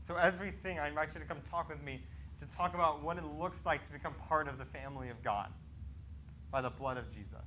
So 0.08 0.18
as 0.18 0.34
we 0.40 0.52
sing, 0.62 0.80
I 0.80 0.90
invite 0.90 1.10
you 1.14 1.22
to 1.22 1.26
come 1.26 1.40
talk 1.50 1.70
with 1.70 1.82
me 1.82 2.02
to 2.42 2.48
talk 2.58 2.74
about 2.74 3.04
what 3.04 3.18
it 3.18 3.24
looks 3.40 3.66
like 3.66 3.86
to 3.86 3.94
become 3.94 4.16
part 4.28 4.48
of 4.48 4.58
the 4.58 4.66
family 4.66 5.10
of 5.10 5.24
God 5.24 5.48
by 6.52 6.62
the 6.62 6.72
blood 6.72 6.98
of 6.98 7.10
Jesus. 7.14 7.46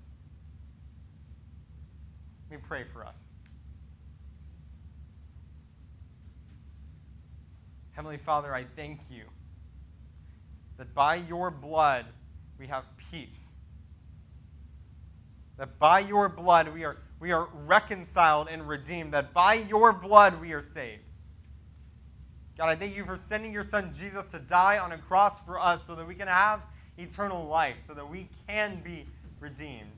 Let 2.50 2.60
me 2.60 2.64
pray 2.66 2.84
for 2.84 3.04
us. 3.04 3.16
Heavenly 7.90 8.18
Father, 8.18 8.54
I 8.54 8.64
thank 8.76 9.00
you 9.10 9.24
that 10.78 10.94
by 10.94 11.16
your 11.16 11.50
blood 11.50 12.06
we 12.58 12.66
have 12.68 12.84
peace. 13.10 13.53
That 15.58 15.78
by 15.78 16.00
your 16.00 16.28
blood 16.28 16.72
we 16.72 16.84
are, 16.84 16.96
we 17.20 17.32
are 17.32 17.48
reconciled 17.66 18.48
and 18.50 18.66
redeemed. 18.68 19.12
That 19.12 19.32
by 19.32 19.54
your 19.54 19.92
blood 19.92 20.40
we 20.40 20.52
are 20.52 20.62
saved. 20.62 21.02
God, 22.56 22.68
I 22.68 22.76
thank 22.76 22.94
you 22.94 23.04
for 23.04 23.18
sending 23.28 23.52
your 23.52 23.64
son 23.64 23.92
Jesus 23.98 24.26
to 24.30 24.38
die 24.38 24.78
on 24.78 24.92
a 24.92 24.98
cross 24.98 25.40
for 25.44 25.60
us 25.60 25.80
so 25.86 25.94
that 25.96 26.06
we 26.06 26.14
can 26.14 26.28
have 26.28 26.60
eternal 26.98 27.46
life, 27.46 27.76
so 27.86 27.94
that 27.94 28.08
we 28.08 28.28
can 28.46 28.80
be 28.84 29.06
redeemed. 29.40 29.90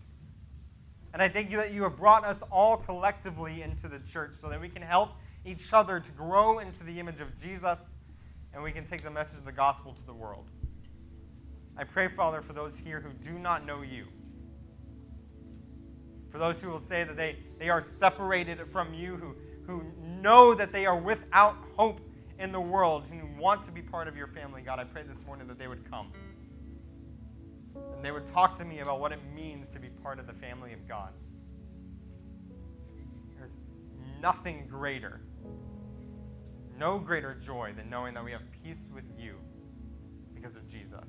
And 1.12 1.22
I 1.22 1.28
thank 1.28 1.50
you 1.50 1.56
that 1.58 1.72
you 1.72 1.82
have 1.82 1.96
brought 1.96 2.24
us 2.24 2.38
all 2.50 2.76
collectively 2.76 3.62
into 3.62 3.88
the 3.88 3.98
church 4.10 4.32
so 4.40 4.48
that 4.48 4.60
we 4.60 4.68
can 4.68 4.82
help 4.82 5.10
each 5.44 5.72
other 5.72 6.00
to 6.00 6.10
grow 6.12 6.58
into 6.58 6.82
the 6.84 6.98
image 6.98 7.20
of 7.20 7.28
Jesus 7.40 7.78
and 8.52 8.62
we 8.62 8.72
can 8.72 8.86
take 8.86 9.02
the 9.02 9.10
message 9.10 9.38
of 9.38 9.44
the 9.44 9.52
gospel 9.52 9.92
to 9.92 10.06
the 10.06 10.12
world. 10.12 10.46
I 11.76 11.84
pray, 11.84 12.08
Father, 12.08 12.40
for 12.40 12.54
those 12.54 12.72
here 12.82 13.00
who 13.00 13.12
do 13.24 13.38
not 13.38 13.66
know 13.66 13.82
you. 13.82 14.06
For 16.30 16.38
those 16.38 16.56
who 16.60 16.68
will 16.68 16.82
say 16.88 17.04
that 17.04 17.16
they, 17.16 17.36
they 17.58 17.68
are 17.68 17.82
separated 17.98 18.58
from 18.72 18.92
you, 18.92 19.16
who, 19.16 19.34
who 19.66 19.84
know 20.20 20.54
that 20.54 20.72
they 20.72 20.86
are 20.86 20.98
without 20.98 21.56
hope 21.76 22.00
in 22.38 22.52
the 22.52 22.60
world, 22.60 23.04
who 23.10 23.40
want 23.40 23.64
to 23.64 23.72
be 23.72 23.80
part 23.80 24.08
of 24.08 24.16
your 24.16 24.26
family, 24.26 24.62
God, 24.62 24.78
I 24.78 24.84
pray 24.84 25.02
this 25.02 25.16
morning 25.26 25.46
that 25.48 25.58
they 25.58 25.68
would 25.68 25.88
come. 25.90 26.12
And 27.74 28.04
they 28.04 28.10
would 28.10 28.26
talk 28.26 28.58
to 28.58 28.64
me 28.64 28.80
about 28.80 29.00
what 29.00 29.12
it 29.12 29.20
means 29.34 29.68
to 29.72 29.78
be 29.78 29.88
part 29.88 30.18
of 30.18 30.26
the 30.26 30.32
family 30.34 30.72
of 30.72 30.86
God. 30.86 31.12
There's 33.38 33.52
nothing 34.20 34.66
greater, 34.68 35.20
no 36.78 36.98
greater 36.98 37.34
joy 37.34 37.72
than 37.76 37.88
knowing 37.88 38.14
that 38.14 38.24
we 38.24 38.32
have 38.32 38.42
peace 38.62 38.82
with 38.94 39.04
you 39.18 39.36
because 40.34 40.56
of 40.56 40.68
Jesus. 40.68 41.04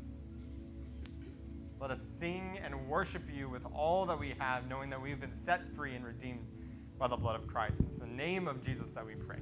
Let 1.80 1.92
us 1.92 2.00
sing 2.20 2.58
and 2.64 2.88
worship 2.88 3.24
you 3.32 3.50
with 3.50 3.62
all 3.74 4.06
that 4.08 4.20
we 4.20 4.34
have, 4.40 4.68
knowing 4.68 4.90
that 4.90 5.02
we've 5.02 5.20
been 5.20 5.38
set 5.46 5.62
free 5.76 5.96
and 5.96 6.04
redeemed 6.04 6.48
by 6.98 7.08
the 7.08 7.16
blood 7.16 7.40
of 7.40 7.48
Christ. 7.48 7.76
It's 7.80 8.00
the 8.00 8.08
name 8.08 8.48
of 8.48 8.66
Jesus 8.66 8.90
that 8.96 9.06
we 9.06 9.14
pray. 9.14 9.38